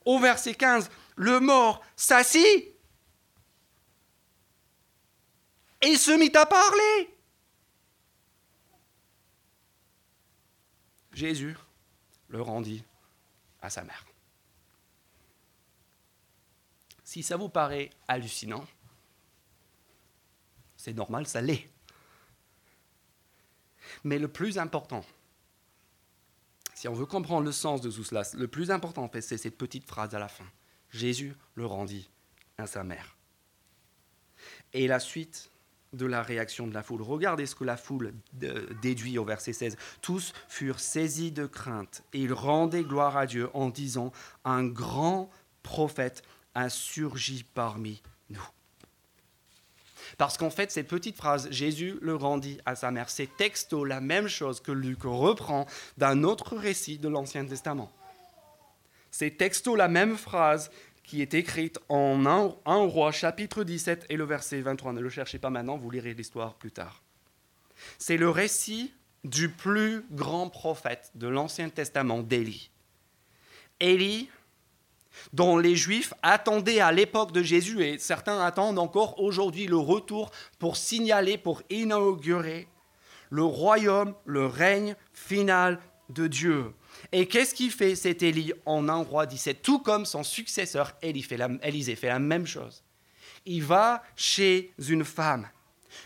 Au 0.05 0.19
verset 0.19 0.55
15, 0.55 0.91
le 1.17 1.41
mort 1.41 1.81
s'assit 1.97 2.74
et 5.85 5.97
se 5.97 6.11
mit 6.13 6.33
à 6.35 6.47
parler. 6.47 7.11
Jésus 11.13 11.57
le 12.29 12.43
rendit 12.43 12.83
à 13.61 13.71
sa 13.71 13.85
mère. 13.85 14.05
Si 17.05 17.23
ça 17.23 17.37
vous 17.37 17.49
paraît 17.49 17.91
hallucinant, 18.09 18.67
c'est 20.77 20.95
normal, 20.95 21.27
ça 21.27 21.41
l'est. 21.41 21.69
Mais 24.03 24.19
le 24.19 24.29
plus 24.29 24.59
important, 24.59 25.05
si 26.75 26.89
on 26.89 26.95
veut 26.95 27.07
comprendre 27.07 27.47
le 27.47 27.53
sens 27.53 27.81
de 27.81 27.91
tout 27.91 28.05
cela, 28.05 28.23
le 28.35 28.49
plus 28.49 28.71
important, 28.71 29.09
c'est 29.21 29.39
cette 29.39 29.57
petite 29.57 29.87
phrase 29.87 30.15
à 30.15 30.19
la 30.19 30.29
fin. 30.29 30.47
Jésus 30.91 31.35
le 31.55 31.67
rendit 31.67 32.11
à 32.59 32.67
sa 32.67 32.85
mère. 32.85 33.17
Et 34.73 34.87
la 34.87 34.99
suite, 34.99 35.51
de 35.95 36.07
la 36.07 36.23
réaction 36.23 36.67
de 36.67 36.75
la 36.75 36.83
foule. 36.83 37.03
Regardez 37.03 37.47
ce 37.47 37.55
que 37.55 37.65
la 37.65 37.77
foule 37.77 38.13
déduit 38.83 39.19
au 39.19 39.25
verset 39.25 39.53
16. 39.53 39.77
Tous 40.01 40.33
furent 40.49 40.81
saisis 40.81 41.33
de 41.33 41.47
crainte 41.47 42.03
et 42.13 42.21
ils 42.21 42.33
rendaient 42.33 42.83
gloire 42.83 43.17
à 43.17 43.27
Dieu 43.27 43.49
en 43.55 43.69
disant, 43.69 44.13
un 44.45 44.65
grand 44.65 45.31
prophète 45.63 46.23
a 46.55 46.69
surgi 46.69 47.45
parmi 47.55 48.03
nous. 48.31 48.47
Parce 50.19 50.37
qu'en 50.37 50.51
fait, 50.51 50.71
cette 50.71 50.89
petite 50.89 51.17
phrase, 51.17 51.49
Jésus 51.51 51.99
le 52.01 52.15
rendit 52.15 52.59
à 52.67 52.77
sa 52.77 52.91
mère, 52.91 53.11
c'est 53.11 53.29
texto 53.37 53.85
la 53.85 54.01
même 54.01 54.29
chose 54.29 54.61
que 54.61 54.73
Luc 54.73 55.03
reprend 55.03 55.67
d'un 55.97 56.23
autre 56.23 56.57
récit 56.57 56.99
de 56.99 57.09
l'Ancien 57.09 57.45
Testament. 57.45 57.91
C'est 59.11 59.37
texto 59.37 59.77
la 59.77 59.89
même 59.89 60.17
phrase 60.17 60.71
qui 61.05 61.23
est 61.23 61.35
écrite 61.35 61.79
en 61.89 62.27
1, 62.27 62.75
roi 62.87 63.13
chapitre 63.13 63.63
17 63.63 64.07
et 64.09 64.17
le 64.17 64.25
verset 64.25 64.61
23. 64.61 64.95
Ne 64.95 65.01
le 65.01 65.11
cherchez 65.11 65.39
pas 65.39 65.51
maintenant, 65.51 65.77
vous 65.77 65.91
lirez 65.91 66.15
l'histoire 66.15 66.55
plus 66.55 66.73
tard. 66.73 67.03
C'est 67.99 68.17
le 68.17 68.31
récit 68.31 68.93
du 69.23 69.49
plus 69.49 70.05
grand 70.11 70.49
prophète 70.49 71.13
de 71.15 71.29
l'Ancien 71.29 71.69
Testament 71.69 72.23
d'Élie. 72.23 72.71
Élie, 73.81 74.29
dont 75.33 75.59
les 75.59 75.77
Juifs 75.77 76.15
attendaient 76.23 76.81
à 76.81 76.93
l'époque 76.93 77.33
de 77.33 77.43
Jésus, 77.43 77.83
et 77.83 77.99
certains 77.99 78.41
attendent 78.41 78.79
encore 78.79 79.21
aujourd'hui 79.21 79.67
le 79.67 79.77
retour 79.77 80.31
pour 80.59 80.77
signaler, 80.77 81.39
pour 81.39 81.63
inaugurer 81.71 82.67
le 83.31 83.43
royaume, 83.43 84.15
le 84.25 84.47
règne 84.47 84.97
final 85.13 85.81
de 86.09 86.27
Dieu. 86.27 86.73
Et 87.13 87.27
qu'est-ce 87.27 87.55
qu'il 87.55 87.71
fait 87.71 87.95
cet 87.95 88.23
Élie 88.23 88.53
en 88.67 88.89
un 88.89 89.03
roi 89.03 89.27
17 89.27 89.63
Tout 89.63 89.79
comme 89.79 90.07
son 90.07 90.23
successeur 90.23 90.93
Élisée 91.03 91.97
fait 91.97 92.09
la 92.09 92.19
même 92.19 92.47
chose. 92.47 92.83
Il 93.47 93.63
va 93.63 94.03
chez 94.17 94.73
une 94.79 95.05
femme, 95.05 95.49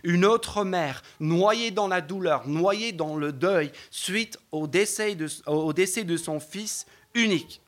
une 0.03 0.25
autre 0.25 0.65
mère, 0.65 1.03
noyée 1.21 1.71
dans 1.71 1.89
la 1.89 2.01
douleur, 2.01 2.49
noyée 2.49 2.93
dans 2.93 3.17
le 3.17 3.33
deuil, 3.33 3.71
suite 3.91 4.39
au 4.51 4.67
décès 4.67 5.15
de, 5.15 5.29
au 5.47 5.73
décès 5.73 6.05
de 6.05 6.17
son 6.17 6.41
fils 6.41 6.87
unique. 7.15 7.63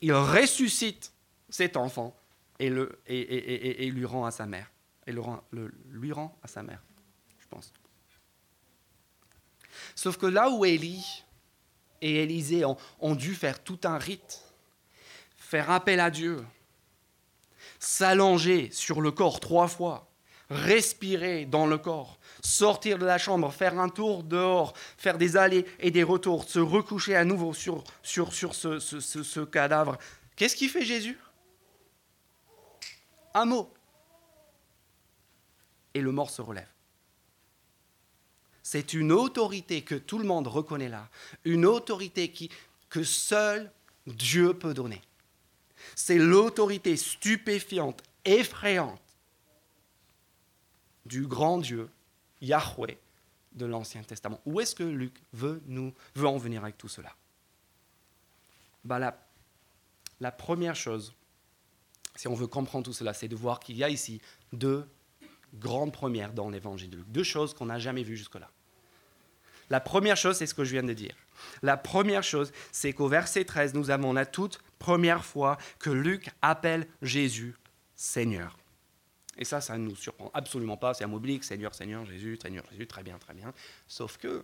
Il 0.00 0.12
ressuscite 0.12 1.12
cet 1.48 1.76
enfant 1.76 2.16
et, 2.58 2.70
le, 2.70 3.00
et, 3.06 3.90
lui 3.90 4.04
rend 4.04 4.24
à 4.24 4.30
sa 4.30 4.46
mère. 4.46 4.70
Et 5.06 5.12
le, 5.12 5.22
le, 5.50 5.72
lui 5.90 6.12
rend 6.12 6.36
à 6.42 6.48
sa 6.48 6.62
mère, 6.62 6.82
je 7.38 7.46
pense. 7.48 7.72
Sauf 9.94 10.16
que 10.16 10.26
là 10.26 10.50
où 10.50 10.64
Élie 10.64 11.24
et 12.02 12.22
Élisée 12.22 12.64
ont, 12.64 13.14
dû 13.14 13.34
faire 13.34 13.62
tout 13.62 13.78
un 13.84 13.96
rite, 13.96 14.42
faire 15.36 15.70
appel 15.70 16.00
à 16.00 16.10
Dieu, 16.10 16.44
s'allonger 17.78 18.70
sur 18.72 19.00
le 19.00 19.12
corps 19.12 19.40
trois 19.40 19.68
fois, 19.68 20.10
respirer 20.50 21.46
dans 21.46 21.66
le 21.66 21.78
corps, 21.78 22.18
sortir 22.42 22.98
de 22.98 23.06
la 23.06 23.18
chambre, 23.18 23.52
faire 23.52 23.78
un 23.78 23.88
tour 23.88 24.24
dehors, 24.24 24.74
faire 24.98 25.16
des 25.16 25.36
allées 25.36 25.64
et 25.78 25.90
des 25.90 26.02
retours, 26.02 26.44
se 26.48 26.58
recoucher 26.58 27.14
à 27.16 27.24
nouveau 27.24 27.54
sur, 27.54 27.84
ce 28.02 29.44
cadavre. 29.44 29.96
Qu'est-ce 30.36 30.56
qui 30.56 30.68
fait 30.68 30.84
Jésus? 30.84 31.18
Un 33.34 33.46
mot. 33.46 33.72
Et 35.94 36.00
le 36.00 36.10
mort 36.10 36.30
se 36.30 36.42
relève. 36.42 36.66
C'est 38.62 38.94
une 38.94 39.12
autorité 39.12 39.82
que 39.82 39.94
tout 39.94 40.18
le 40.18 40.24
monde 40.24 40.46
reconnaît 40.46 40.88
là, 40.88 41.08
une 41.44 41.66
autorité 41.66 42.32
que 42.88 43.02
seul 43.02 43.70
Dieu 44.06 44.54
peut 44.54 44.74
donner. 44.74 45.02
C'est 45.96 46.18
l'autorité 46.18 46.96
stupéfiante, 46.96 48.02
effrayante 48.24 49.00
du 51.06 51.26
grand 51.26 51.58
Dieu, 51.58 51.90
Yahweh, 52.40 52.98
de 53.52 53.66
l'Ancien 53.66 54.02
Testament. 54.02 54.40
Où 54.46 54.60
est-ce 54.60 54.74
que 54.74 54.84
Luc 54.84 55.14
veut, 55.32 55.62
en 56.22 56.38
venir 56.38 56.62
avec 56.62 56.78
tout 56.78 56.88
cela? 56.88 57.14
Bah, 58.84 58.98
la, 58.98 59.18
la 60.20 60.32
première 60.32 60.76
chose, 60.76 61.12
si 62.14 62.28
on 62.28 62.34
veut 62.34 62.46
comprendre 62.46 62.84
tout 62.84 62.92
cela, 62.92 63.12
c'est 63.12 63.28
de 63.28 63.36
voir 63.36 63.60
qu'il 63.60 63.76
y 63.76 63.84
a 63.84 63.88
ici 63.88 64.20
deux 64.52 64.86
grandes 65.54 65.92
premières 65.92 66.32
dans 66.32 66.50
l'évangile 66.50 66.90
de 66.90 66.96
Luc, 66.96 67.08
deux 67.10 67.22
choses 67.22 67.54
qu'on 67.54 67.66
n'a 67.66 67.78
jamais 67.78 68.02
vues 68.02 68.16
jusque-là. 68.16 68.50
La 69.70 69.80
première 69.80 70.16
chose, 70.16 70.36
c'est 70.36 70.46
ce 70.46 70.54
que 70.54 70.64
je 70.64 70.72
viens 70.72 70.82
de 70.82 70.92
dire. 70.92 71.14
La 71.62 71.76
première 71.76 72.22
chose, 72.22 72.52
c'est 72.72 72.92
qu'au 72.92 73.08
verset 73.08 73.44
13, 73.44 73.74
nous 73.74 73.90
avons 73.90 74.12
la 74.12 74.26
toute 74.26 74.60
première 74.78 75.24
fois 75.24 75.56
que 75.78 75.90
Luc 75.90 76.30
appelle 76.42 76.86
Jésus 77.00 77.54
Seigneur. 77.94 78.58
Et 79.38 79.44
ça, 79.44 79.60
ça 79.60 79.78
ne 79.78 79.84
nous 79.84 79.96
surprend 79.96 80.30
absolument 80.34 80.76
pas. 80.76 80.94
C'est 80.94 81.04
un 81.04 81.12
oblique, 81.12 81.42
Seigneur, 81.42 81.74
Seigneur, 81.74 82.04
Jésus, 82.04 82.38
Seigneur, 82.40 82.64
Jésus, 82.70 82.86
très 82.86 83.02
bien, 83.02 83.18
très 83.18 83.32
bien. 83.32 83.52
Sauf 83.88 84.18
que, 84.18 84.42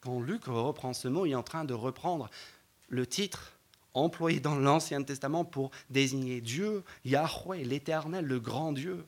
quand 0.00 0.20
Luc 0.20 0.44
reprend 0.44 0.92
ce 0.92 1.08
mot, 1.08 1.26
il 1.26 1.32
est 1.32 1.36
en 1.36 1.42
train 1.42 1.64
de 1.64 1.74
reprendre 1.74 2.28
le 2.88 3.06
titre 3.06 3.58
employé 3.94 4.38
dans 4.38 4.54
l'Ancien 4.54 5.02
Testament 5.02 5.44
pour 5.44 5.70
désigner 5.90 6.40
Dieu, 6.40 6.84
Yahweh, 7.04 7.64
l'Éternel, 7.64 8.24
le 8.24 8.38
grand 8.38 8.72
Dieu 8.72 9.06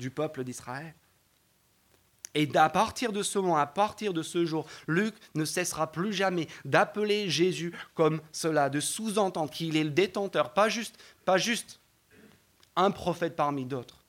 du 0.00 0.10
peuple 0.10 0.42
d'Israël. 0.42 0.94
Et 2.34 2.48
à 2.56 2.68
partir 2.68 3.12
de 3.12 3.22
ce 3.22 3.38
moment, 3.38 3.56
à 3.56 3.66
partir 3.66 4.12
de 4.12 4.22
ce 4.22 4.44
jour, 4.44 4.66
Luc 4.86 5.14
ne 5.34 5.44
cessera 5.44 5.90
plus 5.90 6.12
jamais 6.12 6.48
d'appeler 6.64 7.28
Jésus 7.28 7.72
comme 7.94 8.20
cela, 8.32 8.70
de 8.70 8.80
sous-entendre 8.80 9.50
qu'il 9.50 9.76
est 9.76 9.84
le 9.84 9.90
détenteur, 9.90 10.52
pas 10.54 10.68
juste, 10.68 10.96
pas 11.24 11.38
juste 11.38 11.80
un 12.76 12.92
prophète 12.92 13.34
parmi 13.34 13.64
d'autres, 13.64 14.04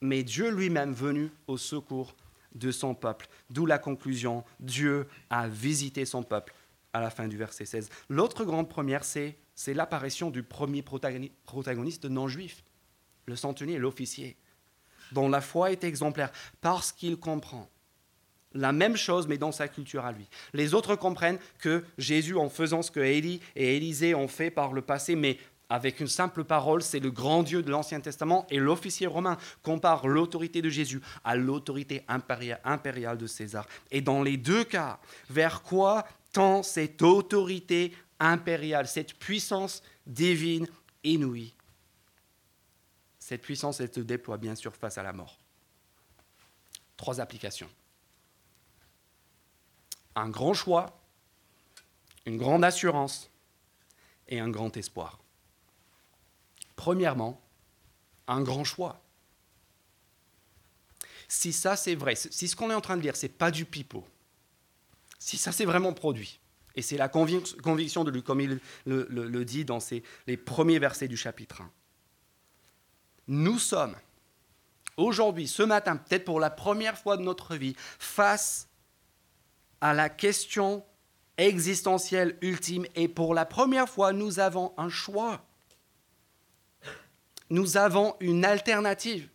mais 0.00 0.24
Dieu 0.24 0.50
lui-même 0.50 0.92
venu 0.92 1.30
au 1.46 1.56
secours 1.56 2.16
de 2.54 2.72
son 2.72 2.94
peuple. 2.94 3.28
D'où 3.48 3.64
la 3.64 3.78
conclusion, 3.78 4.44
Dieu 4.58 5.06
a 5.30 5.48
visité 5.48 6.04
son 6.04 6.24
peuple 6.24 6.52
à 6.92 7.00
la 7.00 7.10
fin 7.10 7.28
du 7.28 7.36
verset 7.36 7.64
16. 7.64 7.90
L'autre 8.08 8.44
grande 8.44 8.68
première, 8.68 9.04
c'est 9.04 9.36
l'apparition 9.68 10.30
du 10.30 10.42
premier 10.42 10.82
protagoniste 10.82 12.04
non-juif, 12.06 12.64
le 13.26 13.36
centenier, 13.36 13.78
l'officier, 13.78 14.36
dont 15.14 15.28
la 15.28 15.40
foi 15.40 15.72
est 15.72 15.84
exemplaire, 15.84 16.30
parce 16.60 16.92
qu'il 16.92 17.16
comprend 17.16 17.70
la 18.52 18.72
même 18.72 18.96
chose, 18.96 19.26
mais 19.26 19.38
dans 19.38 19.52
sa 19.52 19.68
culture 19.68 20.04
à 20.04 20.12
lui. 20.12 20.28
Les 20.52 20.74
autres 20.74 20.94
comprennent 20.94 21.38
que 21.58 21.84
Jésus, 21.98 22.36
en 22.36 22.48
faisant 22.48 22.82
ce 22.82 22.90
que 22.90 23.00
Élie 23.00 23.40
et 23.56 23.76
Élisée 23.76 24.14
ont 24.14 24.28
fait 24.28 24.50
par 24.50 24.72
le 24.72 24.82
passé, 24.82 25.16
mais 25.16 25.38
avec 25.68 25.98
une 25.98 26.06
simple 26.06 26.44
parole, 26.44 26.82
c'est 26.82 27.00
le 27.00 27.10
grand 27.10 27.42
Dieu 27.42 27.62
de 27.62 27.70
l'Ancien 27.70 28.00
Testament, 28.00 28.46
et 28.50 28.58
l'officier 28.58 29.06
romain 29.06 29.38
compare 29.62 30.06
l'autorité 30.06 30.62
de 30.62 30.68
Jésus 30.68 31.00
à 31.24 31.34
l'autorité 31.34 32.04
impériale 32.08 33.18
de 33.18 33.26
César. 33.26 33.66
Et 33.90 34.00
dans 34.00 34.22
les 34.22 34.36
deux 34.36 34.64
cas, 34.64 35.00
vers 35.30 35.62
quoi 35.62 36.06
tend 36.32 36.62
cette 36.62 37.02
autorité 37.02 37.92
impériale, 38.20 38.86
cette 38.86 39.14
puissance 39.14 39.82
divine 40.06 40.68
inouïe 41.02 41.54
Cette 43.24 43.40
puissance, 43.40 43.80
elle 43.80 43.90
se 43.90 44.00
déploie 44.00 44.36
bien 44.36 44.54
sûr 44.54 44.76
face 44.76 44.98
à 44.98 45.02
la 45.02 45.14
mort. 45.14 45.38
Trois 46.98 47.22
applications 47.22 47.70
un 50.14 50.28
grand 50.28 50.52
choix, 50.52 51.00
une 52.26 52.36
grande 52.36 52.64
assurance 52.64 53.30
et 54.28 54.40
un 54.40 54.50
grand 54.50 54.76
espoir. 54.76 55.18
Premièrement, 56.76 57.42
un 58.28 58.42
grand 58.42 58.62
choix. 58.62 59.02
Si 61.26 61.54
ça 61.54 61.76
c'est 61.76 61.94
vrai, 61.94 62.16
si 62.16 62.46
ce 62.46 62.54
qu'on 62.54 62.70
est 62.70 62.74
en 62.74 62.82
train 62.82 62.98
de 62.98 63.02
lire, 63.02 63.16
c'est 63.16 63.30
pas 63.30 63.50
du 63.50 63.64
pipeau, 63.64 64.04
si 65.18 65.38
ça 65.38 65.50
c'est 65.50 65.64
vraiment 65.64 65.94
produit, 65.94 66.40
et 66.74 66.82
c'est 66.82 66.98
la 66.98 67.08
conviction 67.08 68.04
de 68.04 68.10
lui, 68.10 68.22
comme 68.22 68.42
il 68.42 68.60
le, 68.84 69.44
dit 69.44 69.64
dans 69.64 69.78
les 70.26 70.36
premiers 70.36 70.78
versets 70.78 71.08
du 71.08 71.16
chapitre 71.16 71.62
1, 71.62 71.72
nous 73.28 73.58
sommes 73.58 73.96
aujourd'hui, 74.96 75.48
ce 75.48 75.62
matin, 75.62 75.96
peut-être 75.96 76.24
pour 76.24 76.40
la 76.40 76.50
première 76.50 76.98
fois 76.98 77.16
de 77.16 77.22
notre 77.22 77.56
vie, 77.56 77.74
face 77.98 78.68
à 79.80 79.92
la 79.92 80.08
question 80.08 80.84
existentielle 81.36 82.38
ultime. 82.40 82.86
Et 82.94 83.08
pour 83.08 83.34
la 83.34 83.44
première 83.44 83.88
fois, 83.88 84.12
nous 84.12 84.40
avons 84.40 84.72
un 84.76 84.88
choix. 84.88 85.44
Nous 87.50 87.76
avons 87.76 88.16
une 88.20 88.44
alternative. 88.44 89.28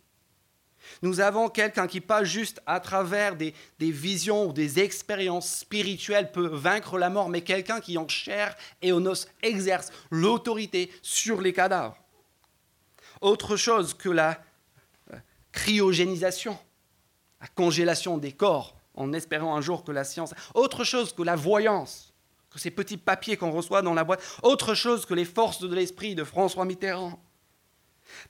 Nous 1.02 1.20
avons 1.20 1.48
quelqu'un 1.48 1.86
qui, 1.86 2.00
pas 2.00 2.24
juste 2.24 2.60
à 2.66 2.80
travers 2.80 3.36
des, 3.36 3.54
visions 3.78 4.46
ou 4.46 4.52
des 4.52 4.80
expériences 4.80 5.58
spirituelles, 5.58 6.32
peut 6.32 6.48
vaincre 6.48 6.98
la 6.98 7.10
mort, 7.10 7.28
mais 7.28 7.42
quelqu'un 7.42 7.80
qui 7.80 7.98
en 7.98 8.08
chair 8.08 8.56
et 8.82 8.92
en 8.92 9.04
os 9.06 9.28
exerce 9.42 9.90
l'autorité 10.10 10.90
sur 11.02 11.40
les 11.40 11.52
cadavres. 11.52 11.96
Autre 13.20 13.56
chose 13.56 13.94
que 13.94 14.08
la 14.08 14.42
euh, 15.12 15.18
cryogénisation, 15.52 16.58
la 17.40 17.48
congélation 17.48 18.18
des 18.18 18.32
corps, 18.32 18.76
en 18.94 19.12
espérant 19.12 19.56
un 19.56 19.60
jour 19.60 19.84
que 19.84 19.92
la 19.92 20.04
science... 20.04 20.34
Autre 20.54 20.84
chose 20.84 21.12
que 21.12 21.22
la 21.22 21.36
voyance, 21.36 22.12
que 22.50 22.58
ces 22.58 22.70
petits 22.70 22.96
papiers 22.96 23.36
qu'on 23.36 23.50
reçoit 23.50 23.82
dans 23.82 23.94
la 23.94 24.04
boîte, 24.04 24.22
autre 24.42 24.74
chose 24.74 25.06
que 25.06 25.14
les 25.14 25.24
forces 25.24 25.60
de 25.60 25.74
l'esprit 25.74 26.14
de 26.14 26.24
François 26.24 26.64
Mitterrand. 26.64 27.22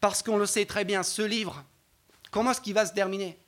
Parce 0.01 0.23
qu'on 0.23 0.37
le 0.37 0.47
sait 0.47 0.67
très 0.67 0.85
bien, 0.85 1.03
ce 1.03 1.23
livre, 1.23 1.65
comment 2.31 2.51
est-ce 2.51 2.61
qu'il 2.61 2.75
va 2.75 2.87
se 2.87 2.93
terminer? 2.93 3.39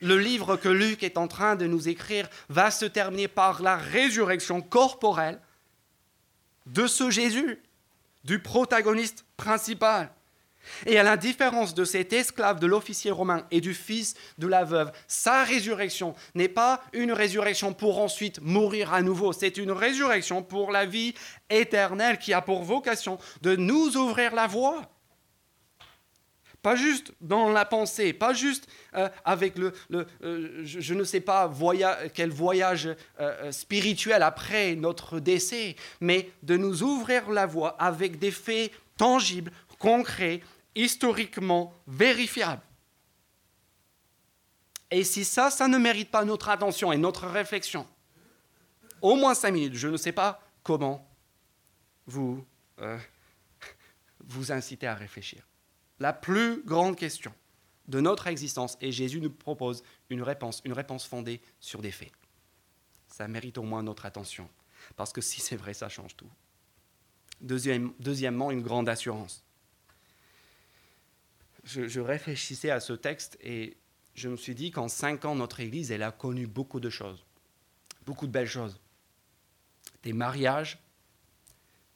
Le 0.00 0.16
livre 0.16 0.56
que 0.56 0.68
Luc 0.68 1.02
est 1.02 1.18
en 1.18 1.26
train 1.26 1.56
de 1.56 1.66
nous 1.66 1.88
écrire 1.88 2.28
va 2.48 2.70
se 2.70 2.84
terminer 2.84 3.26
par 3.26 3.62
la 3.62 3.76
résurrection 3.76 4.60
corporelle 4.62 5.40
de 6.66 6.86
ce 6.86 7.10
Jésus, 7.10 7.60
du 8.24 8.40
protagoniste 8.40 9.24
principal. 9.36 10.10
Et 10.86 10.98
à 10.98 11.02
la 11.02 11.16
différence 11.16 11.74
de 11.74 11.84
cet 11.84 12.12
esclave 12.12 12.60
de 12.60 12.66
l'officier 12.66 13.10
romain 13.10 13.46
et 13.50 13.60
du 13.60 13.74
fils 13.74 14.14
de 14.38 14.46
la 14.46 14.64
veuve, 14.64 14.92
sa 15.06 15.44
résurrection 15.44 16.14
n'est 16.34 16.48
pas 16.48 16.82
une 16.92 17.12
résurrection 17.12 17.72
pour 17.72 18.00
ensuite 18.00 18.40
mourir 18.40 18.92
à 18.92 19.02
nouveau, 19.02 19.32
c'est 19.32 19.56
une 19.56 19.72
résurrection 19.72 20.42
pour 20.42 20.70
la 20.70 20.86
vie 20.86 21.14
éternelle 21.50 22.18
qui 22.18 22.32
a 22.32 22.42
pour 22.42 22.62
vocation 22.62 23.18
de 23.42 23.56
nous 23.56 23.96
ouvrir 23.96 24.34
la 24.34 24.46
voie. 24.46 24.82
Pas 26.62 26.74
juste 26.74 27.12
dans 27.20 27.50
la 27.50 27.64
pensée, 27.64 28.12
pas 28.12 28.34
juste 28.34 28.66
euh, 28.94 29.08
avec 29.24 29.56
le, 29.56 29.72
euh, 29.92 30.60
je, 30.64 30.94
ne 30.94 31.04
sais 31.04 31.20
pas 31.20 31.50
quel 32.14 32.30
voyage 32.30 32.88
euh, 33.20 33.52
spirituel 33.52 34.24
après 34.24 34.74
notre 34.74 35.20
décès, 35.20 35.76
mais 36.00 36.30
de 36.42 36.56
nous 36.56 36.82
ouvrir 36.82 37.30
la 37.30 37.46
voie 37.46 37.76
avec 37.78 38.18
des 38.18 38.32
faits 38.32 38.72
tangibles, 38.96 39.52
concrets, 39.78 40.42
historiquement 40.74 41.74
vérifiable. 41.86 42.62
Et 44.90 45.04
si 45.04 45.24
ça, 45.24 45.50
ça 45.50 45.68
ne 45.68 45.78
mérite 45.78 46.10
pas 46.10 46.24
notre 46.24 46.48
attention 46.48 46.92
et 46.92 46.96
notre 46.96 47.26
réflexion, 47.26 47.86
au 49.02 49.16
moins 49.16 49.34
cinq 49.34 49.52
minutes, 49.52 49.74
je 49.74 49.88
ne 49.88 49.96
sais 49.96 50.12
pas 50.12 50.40
comment 50.62 51.08
vous 52.06 52.44
euh, 52.80 52.98
vous 54.24 54.50
inciter 54.50 54.86
à 54.86 54.94
réfléchir. 54.94 55.46
La 56.00 56.12
plus 56.12 56.62
grande 56.64 56.96
question 56.96 57.32
de 57.86 58.00
notre 58.00 58.26
existence, 58.26 58.76
et 58.80 58.92
Jésus 58.92 59.20
nous 59.20 59.30
propose 59.30 59.82
une 60.10 60.22
réponse, 60.22 60.60
une 60.64 60.74
réponse 60.74 61.06
fondée 61.06 61.40
sur 61.58 61.80
des 61.80 61.90
faits. 61.90 62.12
Ça 63.08 63.26
mérite 63.28 63.58
au 63.58 63.62
moins 63.62 63.82
notre 63.82 64.04
attention, 64.06 64.48
parce 64.96 65.12
que 65.12 65.20
si 65.20 65.40
c'est 65.40 65.56
vrai, 65.56 65.74
ça 65.74 65.88
change 65.88 66.14
tout. 66.16 66.30
deuxièmement, 67.40 68.50
une 68.50 68.62
grande 68.62 68.88
assurance 68.88 69.44
je, 71.68 72.00
réfléchissais 72.00 72.70
à 72.70 72.80
ce 72.80 72.92
texte 72.92 73.38
et 73.42 73.76
je 74.14 74.28
me 74.28 74.36
suis 74.36 74.54
dit 74.54 74.70
qu'en 74.70 74.88
cinq 74.88 75.24
ans, 75.24 75.34
notre 75.34 75.60
Église, 75.60 75.92
elle 75.92 76.02
a 76.02 76.10
connu 76.10 76.46
beaucoup 76.46 76.80
de 76.80 76.90
choses, 76.90 77.24
beaucoup 78.06 78.26
de 78.26 78.32
belles 78.32 78.48
choses. 78.48 78.80
Des 80.02 80.12
mariages, 80.12 80.78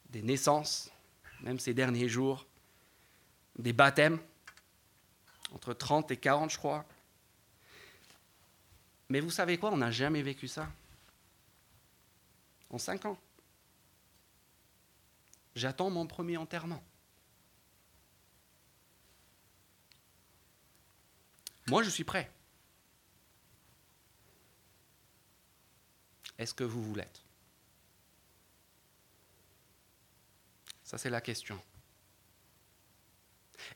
des 0.09 0.21
naissances, 0.21 0.91
même 1.41 1.59
ces 1.59 1.73
derniers 1.73 2.07
jours, 2.07 2.45
des 3.57 3.73
baptêmes, 3.73 4.19
entre 5.53 5.73
30 5.73 6.11
et 6.11 6.17
40, 6.17 6.51
je 6.51 6.57
crois. 6.57 6.85
Mais 9.09 9.19
vous 9.19 9.31
savez 9.31 9.57
quoi, 9.57 9.71
on 9.71 9.77
n'a 9.77 9.91
jamais 9.91 10.21
vécu 10.21 10.47
ça. 10.47 10.67
En 12.69 12.77
cinq 12.77 13.05
ans. 13.05 13.17
J'attends 15.55 15.91
mon 15.91 16.07
premier 16.07 16.37
enterrement. 16.37 16.83
Moi, 21.67 21.83
je 21.83 21.89
suis 21.89 22.03
prêt. 22.03 22.29
Est-ce 26.37 26.53
que 26.53 26.63
vous 26.63 26.83
vous 26.83 26.95
l'êtes? 26.95 27.23
Ça, 30.83 30.97
c'est 30.97 31.09
la 31.09 31.21
question. 31.21 31.59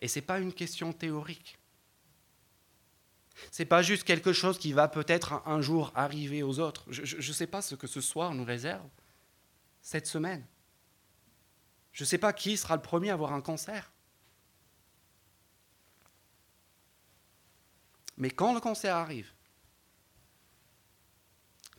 Et 0.02 0.08
ce 0.08 0.20
n'est 0.20 0.26
pas 0.26 0.40
une 0.40 0.54
question 0.54 0.92
théorique. 0.92 1.58
Ce 3.52 3.62
n'est 3.62 3.68
pas 3.68 3.82
juste 3.82 4.04
quelque 4.04 4.34
chose 4.34 4.58
qui 4.58 4.74
va 4.74 4.88
peut-être 4.88 5.42
un 5.46 5.62
jour 5.62 5.92
arriver 5.96 6.44
aux 6.44 6.60
autres. 6.60 6.86
Je 6.92 7.16
ne 7.16 7.34
sais 7.34 7.48
pas 7.48 7.62
ce 7.62 7.76
que 7.76 7.88
ce 7.88 8.02
soir 8.02 8.34
nous 8.34 8.44
réserve, 8.44 8.90
cette 9.82 10.08
semaine. 10.08 10.46
Je 11.92 12.04
ne 12.04 12.08
sais 12.08 12.18
pas 12.18 12.34
qui 12.34 12.58
sera 12.58 12.76
le 12.76 12.82
premier 12.82 13.12
à 13.12 13.14
avoir 13.14 13.34
un 13.34 13.42
cancer. 13.42 13.92
Mais 18.18 18.32
quand 18.32 18.54
le 18.54 18.60
cancer 18.60 18.96
arrive, 18.96 19.32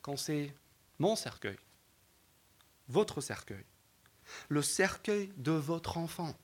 quand 0.02 0.16
c'est 0.16 0.54
mon 0.98 1.16
cercueil, 1.16 1.58
votre 2.88 3.20
cercueil, 3.20 3.64
le 4.48 4.62
cercueil 4.62 5.32
de 5.36 5.52
votre 5.52 5.98
enfant, 5.98 6.34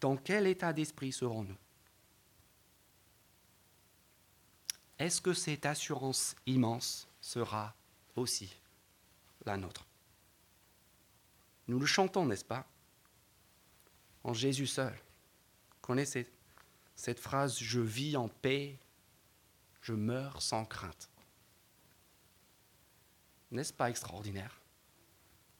dans 0.00 0.16
quel 0.16 0.46
état 0.46 0.72
d'esprit 0.72 1.12
serons-nous? 1.12 1.56
Est-ce 4.98 5.20
que 5.20 5.34
cette 5.34 5.66
assurance 5.66 6.34
immense 6.46 7.08
sera 7.20 7.74
aussi 8.16 8.54
la 9.44 9.56
nôtre? 9.56 9.86
Nous 11.68 11.78
le 11.78 11.86
chantons, 11.86 12.26
n'est-ce 12.26 12.44
pas? 12.44 12.66
En 14.24 14.32
Jésus 14.32 14.66
seul. 14.66 14.98
Connaissez 15.80 16.26
cette 16.96 17.20
phrase 17.20 17.58
Je 17.58 17.80
vis 17.80 18.16
en 18.16 18.28
paix, 18.28 18.78
je 19.82 19.92
meurs 19.92 20.42
sans 20.42 20.64
crainte. 20.64 21.10
N'est-ce 23.52 23.72
pas 23.72 23.90
extraordinaire 23.90 24.60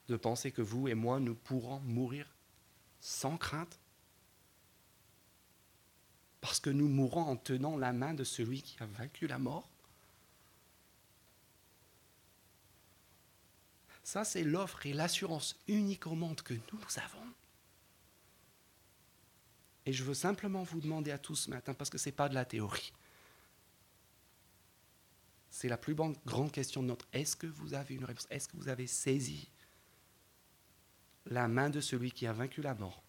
de 0.09 0.17
penser 0.17 0.51
que 0.51 0.63
vous 0.63 0.89
et 0.89 0.95
moi, 0.95 1.21
nous 1.21 1.35
pourrons 1.35 1.81
mourir 1.81 2.27
sans 3.01 3.37
crainte? 3.37 3.79
Parce 6.41 6.61
que 6.61 6.71
nous 6.71 6.89
mourrons 6.89 7.23
en 7.23 7.37
tenant 7.37 7.77
la 7.77 7.93
main 7.93 8.15
de 8.15 8.25
celui 8.25 8.63
qui 8.63 8.83
a 8.83 8.87
vaincu 8.87 9.27
la 9.27 9.39
mort? 9.39 9.69
Ça, 14.05 14.25
c'est 14.25 14.45
l'offre 14.45 14.87
et 14.87 14.93
l'assurance 14.93 15.57
unique 15.67 16.07
au 16.07 16.15
monde 16.15 16.41
que 16.41 16.55
nous 16.55 16.81
avons. 16.97 17.33
Et 19.87 19.93
je 19.93 20.03
veux 20.03 20.15
simplement 20.15 20.65
vous 20.65 20.81
demander 20.81 21.13
à 21.13 21.19
tous 21.19 21.37
ce 21.37 21.51
matin, 21.51 21.73
parce 21.73 21.91
que 21.91 21.97
ce 21.97 22.09
n'est 22.09 22.15
pas 22.15 22.29
de 22.29 22.35
la 22.35 22.45
théorie. 22.45 22.93
C'est 25.49 25.69
la 25.69 25.79
plus 25.79 25.95
grande 25.95 26.53
question 26.53 26.83
de 26.83 26.89
notre. 26.89 27.07
Est-ce 27.13 27.37
que 27.37 27.47
vous 27.47 27.73
avez 27.73 27.95
une 27.95 28.05
réponse? 28.05 28.27
Est-ce 28.29 28.49
que 28.49 28.57
vous 28.57 28.69
avez 28.69 28.89
saisi 28.89 29.49
la 31.27 31.49
main 31.49 31.71
de 31.71 31.81
celui 31.81 32.11
qui 32.11 32.27
a 32.27 32.33
vaincu 32.33 32.61
la 32.61 32.75
mort? 32.75 33.03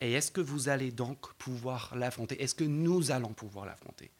Et 0.00 0.12
est-ce 0.12 0.30
que 0.30 0.40
vous 0.40 0.68
allez 0.68 0.92
donc 0.92 1.34
pouvoir 1.34 1.94
l'affronter? 1.96 2.40
Est-ce 2.40 2.54
que 2.54 2.64
nous 2.64 3.10
allons 3.10 3.34
pouvoir 3.34 3.66
l'affronter 3.66 4.10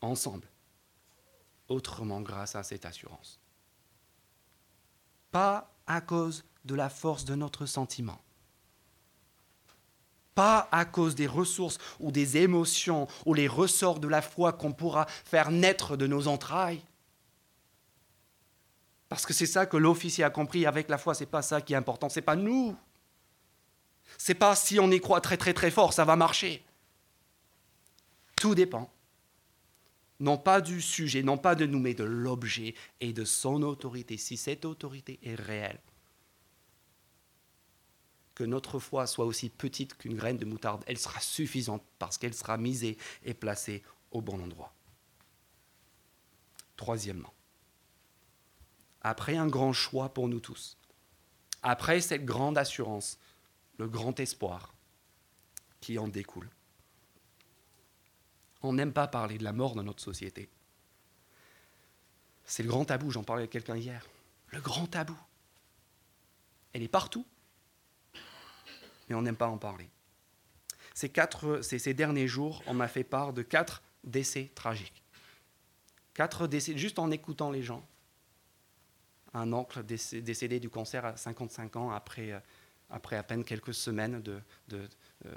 Ensemble? 0.00 0.46
Autrement 1.68 2.20
grâce 2.20 2.54
à 2.54 2.62
cette 2.62 2.86
assurance. 2.86 3.40
Pas 5.32 5.74
à 5.86 6.00
cause 6.00 6.44
de 6.64 6.76
la 6.76 6.88
force 6.88 7.24
de 7.24 7.34
notre 7.34 7.66
sentiment 7.66 8.20
pas 10.34 10.68
à 10.72 10.84
cause 10.84 11.14
des 11.14 11.26
ressources 11.26 11.78
ou 12.00 12.10
des 12.10 12.38
émotions 12.38 13.06
ou 13.26 13.34
les 13.34 13.48
ressorts 13.48 14.00
de 14.00 14.08
la 14.08 14.22
foi 14.22 14.52
qu'on 14.52 14.72
pourra 14.72 15.06
faire 15.24 15.50
naître 15.50 15.96
de 15.96 16.06
nos 16.06 16.28
entrailles. 16.28 16.82
Parce 19.08 19.26
que 19.26 19.32
c'est 19.32 19.46
ça 19.46 19.66
que 19.66 19.76
l'officier 19.76 20.24
a 20.24 20.30
compris 20.30 20.66
avec 20.66 20.88
la 20.88 20.98
foi, 20.98 21.14
c'est 21.14 21.26
pas 21.26 21.42
ça 21.42 21.60
qui 21.60 21.72
est 21.72 21.76
important, 21.76 22.08
c'est 22.08 22.22
pas 22.22 22.36
nous. 22.36 22.76
C'est 24.18 24.34
pas 24.34 24.56
si 24.56 24.78
on 24.80 24.90
y 24.90 25.00
croit 25.00 25.20
très 25.20 25.36
très 25.36 25.54
très 25.54 25.70
fort, 25.70 25.92
ça 25.92 26.04
va 26.04 26.16
marcher. 26.16 26.64
Tout 28.36 28.54
dépend. 28.54 28.90
Non 30.20 30.38
pas 30.38 30.60
du 30.60 30.80
sujet, 30.80 31.22
non 31.22 31.36
pas 31.36 31.54
de 31.54 31.66
nous, 31.66 31.78
mais 31.78 31.94
de 31.94 32.04
l'objet 32.04 32.74
et 33.00 33.12
de 33.12 33.24
son 33.24 33.62
autorité, 33.62 34.16
si 34.16 34.36
cette 34.36 34.64
autorité 34.64 35.18
est 35.22 35.34
réelle 35.34 35.80
que 38.34 38.44
notre 38.44 38.78
foi 38.78 39.06
soit 39.06 39.24
aussi 39.24 39.48
petite 39.48 39.96
qu'une 39.96 40.16
graine 40.16 40.38
de 40.38 40.44
moutarde, 40.44 40.84
elle 40.86 40.98
sera 40.98 41.20
suffisante 41.20 41.84
parce 41.98 42.18
qu'elle 42.18 42.34
sera 42.34 42.56
misée 42.56 42.98
et 43.22 43.34
placée 43.34 43.82
au 44.10 44.20
bon 44.20 44.40
endroit. 44.42 44.72
Troisièmement, 46.76 47.32
après 49.02 49.36
un 49.36 49.46
grand 49.46 49.72
choix 49.72 50.12
pour 50.12 50.28
nous 50.28 50.40
tous, 50.40 50.76
après 51.62 52.00
cette 52.00 52.24
grande 52.24 52.58
assurance, 52.58 53.18
le 53.78 53.88
grand 53.88 54.18
espoir 54.18 54.74
qui 55.80 55.98
en 55.98 56.08
découle. 56.08 56.50
On 58.62 58.72
n'aime 58.72 58.92
pas 58.92 59.06
parler 59.06 59.38
de 59.38 59.44
la 59.44 59.52
mort 59.52 59.74
dans 59.74 59.82
notre 59.82 60.02
société. 60.02 60.48
C'est 62.44 62.62
le 62.62 62.68
grand 62.68 62.84
tabou, 62.84 63.10
j'en 63.10 63.22
parlais 63.22 63.42
avec 63.42 63.50
quelqu'un 63.50 63.76
hier. 63.76 64.06
Le 64.48 64.60
grand 64.60 64.86
tabou. 64.86 65.16
Elle 66.72 66.82
est 66.82 66.88
partout 66.88 67.26
mais 69.08 69.14
on 69.14 69.22
n'aime 69.22 69.36
pas 69.36 69.48
en 69.48 69.58
parler. 69.58 69.88
Ces, 70.94 71.08
quatre, 71.08 71.60
derniers 71.92 72.28
jours, 72.28 72.62
on 72.66 72.74
m'a 72.74 72.88
fait 72.88 73.04
part 73.04 73.32
de 73.32 73.42
quatre 73.42 73.82
décès 74.04 74.50
tragiques. 74.54 75.02
Quatre 76.14 76.46
décès, 76.46 76.78
juste 76.78 77.00
en 77.00 77.10
écoutant 77.10 77.50
les 77.50 77.62
gens. 77.62 77.84
Un 79.32 79.52
oncle 79.52 79.82
décédé 79.82 80.60
du 80.60 80.70
cancer 80.70 81.04
à 81.04 81.16
55 81.16 81.74
ans 81.74 81.90
après, 81.90 82.30
euh, 82.30 82.38
après 82.88 83.16
à 83.16 83.24
peine 83.24 83.42
quelques 83.42 83.74
semaines 83.74 84.22
de, 84.22 84.40
euh, 84.72 84.88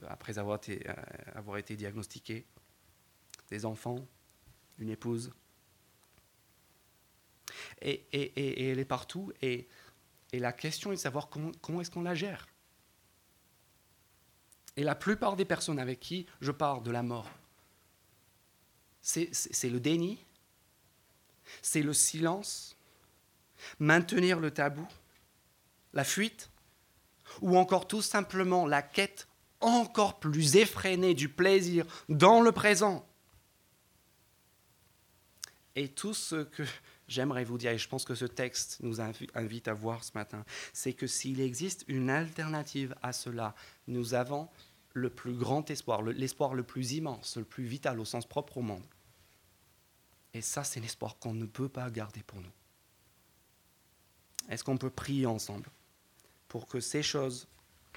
après 0.08 0.38
avoir 0.38 0.58
été, 0.58 0.88
euh, 0.88 0.94
avoir 1.34 1.58
été 1.58 1.76
diagnostiqué. 1.76 2.46
Des 3.50 3.66
enfants, 3.66 4.08
une 4.78 4.90
épouse. 4.90 5.34
Et, 7.82 8.06
elle 8.14 8.78
est 8.78 8.86
partout. 8.86 9.32
Et, 9.42 9.68
la 10.34 10.52
question 10.52 10.92
est 10.92 10.96
de 10.96 11.00
savoir 11.00 11.30
comment 11.30 11.82
est-ce 11.82 11.90
qu'on 11.90 12.04
la 12.04 12.14
gère. 12.14 12.48
Et 14.78 14.84
la 14.84 14.96
plupart 14.96 15.36
des 15.36 15.46
personnes 15.46 15.80
avec 15.80 16.00
qui 16.00 16.28
je 16.40 16.52
parle 16.52 16.84
de 16.84 16.92
la 16.92 17.04
mort, 17.04 17.30
c'est 19.02 19.70
le 19.70 19.80
déni, 19.80 20.24
c'est 21.62 21.82
le 21.82 21.94
silence, 21.94 22.78
maintenir 23.80 24.40
le 24.40 24.52
tabou, 24.52 24.88
la 25.94 26.04
fuite, 26.04 26.50
ou 27.42 27.58
encore 27.58 27.88
tout 27.88 28.02
simplement 28.02 28.68
la 28.68 28.82
quête 28.82 29.28
encore 29.62 30.20
plus 30.20 30.56
effrénée 30.58 31.16
du 31.16 31.28
plaisir 31.30 31.86
dans 32.08 32.42
le 32.42 32.52
présent. 32.52 33.08
Et 35.76 35.90
tout 35.90 36.14
ce 36.14 36.44
que 36.44 36.64
j'aimerais 37.08 37.44
vous 37.44 37.58
dire, 37.58 37.72
et 37.72 37.78
je 37.78 37.88
pense 37.88 38.06
que 38.06 38.16
ce 38.16 38.26
texte 38.26 38.78
nous 38.82 39.00
invite 39.02 39.68
à 39.68 39.74
voir 39.74 40.04
ce 40.04 40.12
matin, 40.14 40.44
c'est 40.74 40.94
que 40.94 41.08
s'il 41.08 41.40
existe 41.40 41.86
une 41.88 42.10
alternative 42.10 42.96
à 43.02 43.14
cela, 43.14 43.56
nous 43.88 44.14
avons 44.14 44.50
le 44.98 45.10
plus 45.10 45.34
grand 45.34 45.70
espoir, 45.70 46.02
l'espoir 46.02 46.56
le, 46.56 46.64
plus 46.64 46.94
immense, 46.94 47.38
le 47.38 47.44
plus 47.44 47.66
vital 47.66 48.00
au 48.00 48.06
sens 48.06 48.26
propre 48.26 48.58
au 48.58 48.62
monde. 48.62 48.84
Et 50.34 50.42
ça, 50.42 50.64
c'est 50.64 50.80
l'espoir 50.80 51.18
qu'on 51.20 51.34
ne 51.34 51.46
peut 51.46 51.70
pas 51.70 51.90
garder 51.90 52.24
pour 52.24 52.42
nous. 52.42 52.52
Est-ce 54.50 54.64
qu'on 54.64 54.78
peut 54.78 54.90
prier 54.90 55.26
ensemble 55.26 55.70
pour 56.48 56.68
que 56.68 56.80
ces 56.80 57.04
choses 57.04 57.48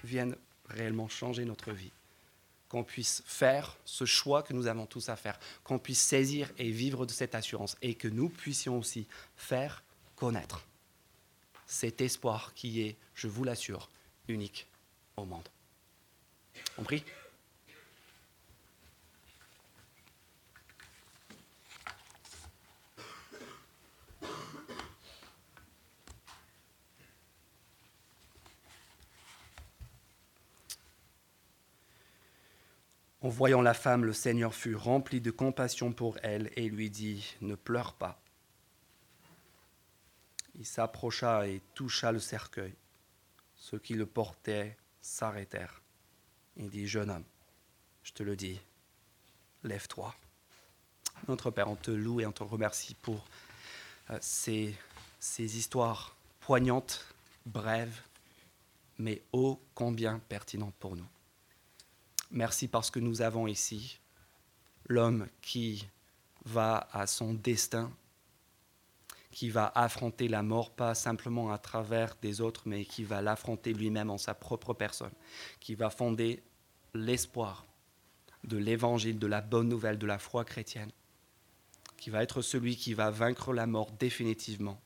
viennent 0.04 0.36
réellement 0.66 1.08
changer 1.08 1.44
notre 1.44 1.72
vie? 1.72 1.92
Qu'on 2.68 2.84
puisse 2.84 3.22
faire 3.26 3.76
ce 3.84 4.04
choix 4.04 4.42
que 4.42 4.52
nous 4.52 4.66
avons 4.66 4.86
tous 4.86 5.08
à 5.08 5.16
faire, 5.16 5.40
qu'on 5.64 5.78
puisse 5.78 6.00
saisir 6.00 6.52
et 6.58 6.70
vivre 6.70 7.06
de 7.06 7.12
cette 7.12 7.34
assurance 7.34 7.76
et 7.82 7.94
que 7.94 8.08
nous 8.08 8.28
puissions 8.28 8.78
aussi 8.78 9.06
faire 9.36 9.82
connaître 10.16 10.64
cet 11.66 12.00
espoir 12.00 12.52
qui 12.54 12.82
est, 12.82 12.96
je 13.14 13.26
vous 13.26 13.44
l'assure, 13.44 13.88
unique 14.28 14.68
au 15.16 15.24
monde. 15.24 15.48
En 33.22 33.28
voyant 33.28 33.60
la 33.60 33.74
femme, 33.74 34.06
le 34.06 34.14
Seigneur 34.14 34.54
fut 34.54 34.74
rempli 34.74 35.20
de 35.20 35.30
compassion 35.30 35.92
pour 35.92 36.18
elle 36.22 36.50
et 36.56 36.68
lui 36.68 36.88
dit, 36.88 37.36
Ne 37.42 37.54
pleure 37.54 37.92
pas. 37.92 38.20
Il 40.54 40.64
s'approcha 40.64 41.46
et 41.46 41.60
toucha 41.74 42.12
le 42.12 42.18
cercueil. 42.18 42.74
Ceux 43.56 43.78
qui 43.78 43.94
le 43.94 44.06
portaient 44.06 44.76
s'arrêtèrent. 45.02 45.79
Il 46.60 46.68
dit, 46.68 46.86
jeune 46.86 47.08
homme, 47.08 47.24
je 48.02 48.12
te 48.12 48.22
le 48.22 48.36
dis, 48.36 48.60
lève-toi. 49.64 50.14
Notre 51.26 51.50
Père, 51.50 51.70
on 51.70 51.74
te 51.74 51.90
loue 51.90 52.20
et 52.20 52.26
on 52.26 52.32
te 52.32 52.42
remercie 52.42 52.94
pour 52.94 53.26
euh, 54.10 54.18
ces, 54.20 54.76
ces 55.18 55.56
histoires 55.56 56.14
poignantes, 56.40 57.06
brèves, 57.46 58.02
mais 58.98 59.22
ô 59.32 59.58
combien 59.74 60.18
pertinentes 60.28 60.74
pour 60.78 60.96
nous. 60.96 61.06
Merci 62.30 62.68
parce 62.68 62.90
que 62.90 63.00
nous 63.00 63.22
avons 63.22 63.46
ici 63.46 63.98
l'homme 64.86 65.28
qui 65.40 65.88
va 66.44 66.88
à 66.92 67.06
son 67.06 67.32
destin, 67.32 67.90
qui 69.30 69.48
va 69.48 69.72
affronter 69.74 70.28
la 70.28 70.42
mort, 70.42 70.70
pas 70.70 70.94
simplement 70.94 71.52
à 71.52 71.56
travers 71.58 72.16
des 72.20 72.42
autres, 72.42 72.64
mais 72.66 72.84
qui 72.84 73.02
va 73.02 73.22
l'affronter 73.22 73.72
lui-même 73.72 74.10
en 74.10 74.18
sa 74.18 74.34
propre 74.34 74.74
personne, 74.74 75.12
qui 75.58 75.74
va 75.74 75.88
fonder 75.88 76.42
l'espoir 76.94 77.66
de 78.44 78.56
l'évangile, 78.56 79.18
de 79.18 79.26
la 79.26 79.40
bonne 79.40 79.68
nouvelle, 79.68 79.98
de 79.98 80.06
la 80.06 80.18
foi 80.18 80.44
chrétienne, 80.44 80.90
qui 81.96 82.10
va 82.10 82.22
être 82.22 82.42
celui 82.42 82.76
qui 82.76 82.94
va 82.94 83.10
vaincre 83.10 83.52
la 83.52 83.66
mort 83.66 83.92
définitivement, 83.92 84.80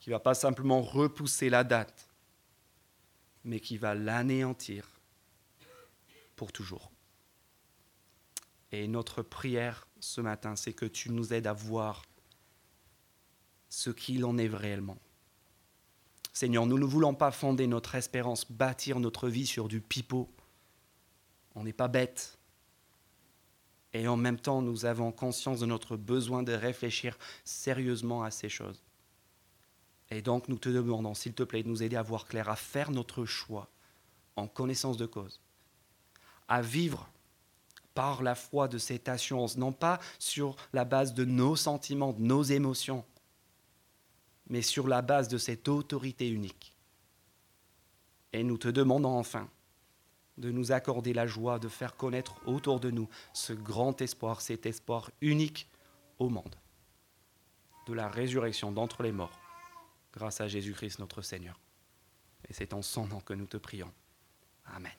qui 0.00 0.10
va 0.10 0.18
pas 0.18 0.34
simplement 0.34 0.82
repousser 0.82 1.48
la 1.48 1.64
date, 1.64 2.08
mais 3.44 3.60
qui 3.60 3.76
va 3.78 3.94
l'anéantir 3.94 4.88
pour 6.34 6.50
toujours. 6.50 6.90
Et 8.72 8.88
notre 8.88 9.22
prière 9.22 9.86
ce 10.00 10.20
matin, 10.20 10.56
c'est 10.56 10.72
que 10.72 10.86
tu 10.86 11.10
nous 11.10 11.32
aides 11.32 11.46
à 11.46 11.52
voir 11.52 12.02
ce 13.68 13.90
qu'il 13.90 14.24
en 14.24 14.36
est 14.36 14.48
réellement. 14.48 14.98
Seigneur, 16.32 16.66
nous 16.66 16.78
ne 16.78 16.84
voulons 16.84 17.14
pas 17.14 17.30
fonder 17.30 17.68
notre 17.68 17.94
espérance, 17.94 18.50
bâtir 18.50 18.98
notre 18.98 19.28
vie 19.28 19.46
sur 19.46 19.68
du 19.68 19.80
pipeau, 19.80 20.33
on 21.54 21.64
n'est 21.64 21.72
pas 21.72 21.88
bête. 21.88 22.38
Et 23.92 24.08
en 24.08 24.16
même 24.16 24.38
temps, 24.38 24.60
nous 24.60 24.86
avons 24.86 25.12
conscience 25.12 25.60
de 25.60 25.66
notre 25.66 25.96
besoin 25.96 26.42
de 26.42 26.52
réfléchir 26.52 27.16
sérieusement 27.44 28.24
à 28.24 28.30
ces 28.30 28.48
choses. 28.48 28.82
Et 30.10 30.20
donc, 30.20 30.48
nous 30.48 30.58
te 30.58 30.68
demandons, 30.68 31.14
s'il 31.14 31.32
te 31.32 31.44
plaît, 31.44 31.62
de 31.62 31.68
nous 31.68 31.82
aider 31.82 31.96
à 31.96 32.02
voir 32.02 32.26
clair, 32.26 32.48
à 32.48 32.56
faire 32.56 32.90
notre 32.90 33.24
choix 33.24 33.68
en 34.36 34.48
connaissance 34.48 34.96
de 34.96 35.06
cause, 35.06 35.40
à 36.48 36.60
vivre 36.60 37.08
par 37.94 38.22
la 38.22 38.34
foi 38.34 38.66
de 38.66 38.78
cette 38.78 39.08
assurance, 39.08 39.56
non 39.56 39.72
pas 39.72 40.00
sur 40.18 40.56
la 40.72 40.84
base 40.84 41.14
de 41.14 41.24
nos 41.24 41.54
sentiments, 41.54 42.12
de 42.12 42.20
nos 42.20 42.42
émotions, 42.42 43.04
mais 44.48 44.62
sur 44.62 44.88
la 44.88 45.00
base 45.00 45.28
de 45.28 45.38
cette 45.38 45.68
autorité 45.68 46.28
unique. 46.28 46.74
Et 48.32 48.42
nous 48.42 48.58
te 48.58 48.68
demandons 48.68 49.16
enfin 49.16 49.48
de 50.38 50.50
nous 50.50 50.72
accorder 50.72 51.12
la 51.12 51.26
joie 51.26 51.58
de 51.58 51.68
faire 51.68 51.96
connaître 51.96 52.36
autour 52.46 52.80
de 52.80 52.90
nous 52.90 53.08
ce 53.32 53.52
grand 53.52 54.00
espoir, 54.00 54.40
cet 54.40 54.66
espoir 54.66 55.10
unique 55.20 55.68
au 56.18 56.28
monde, 56.28 56.56
de 57.86 57.92
la 57.92 58.08
résurrection 58.08 58.72
d'entre 58.72 59.02
les 59.02 59.12
morts, 59.12 59.38
grâce 60.12 60.40
à 60.40 60.48
Jésus-Christ 60.48 60.98
notre 60.98 61.22
Seigneur. 61.22 61.60
Et 62.48 62.52
c'est 62.52 62.74
en 62.74 62.82
son 62.82 63.06
nom 63.06 63.20
que 63.20 63.34
nous 63.34 63.46
te 63.46 63.56
prions. 63.56 63.92
Amen. 64.66 64.92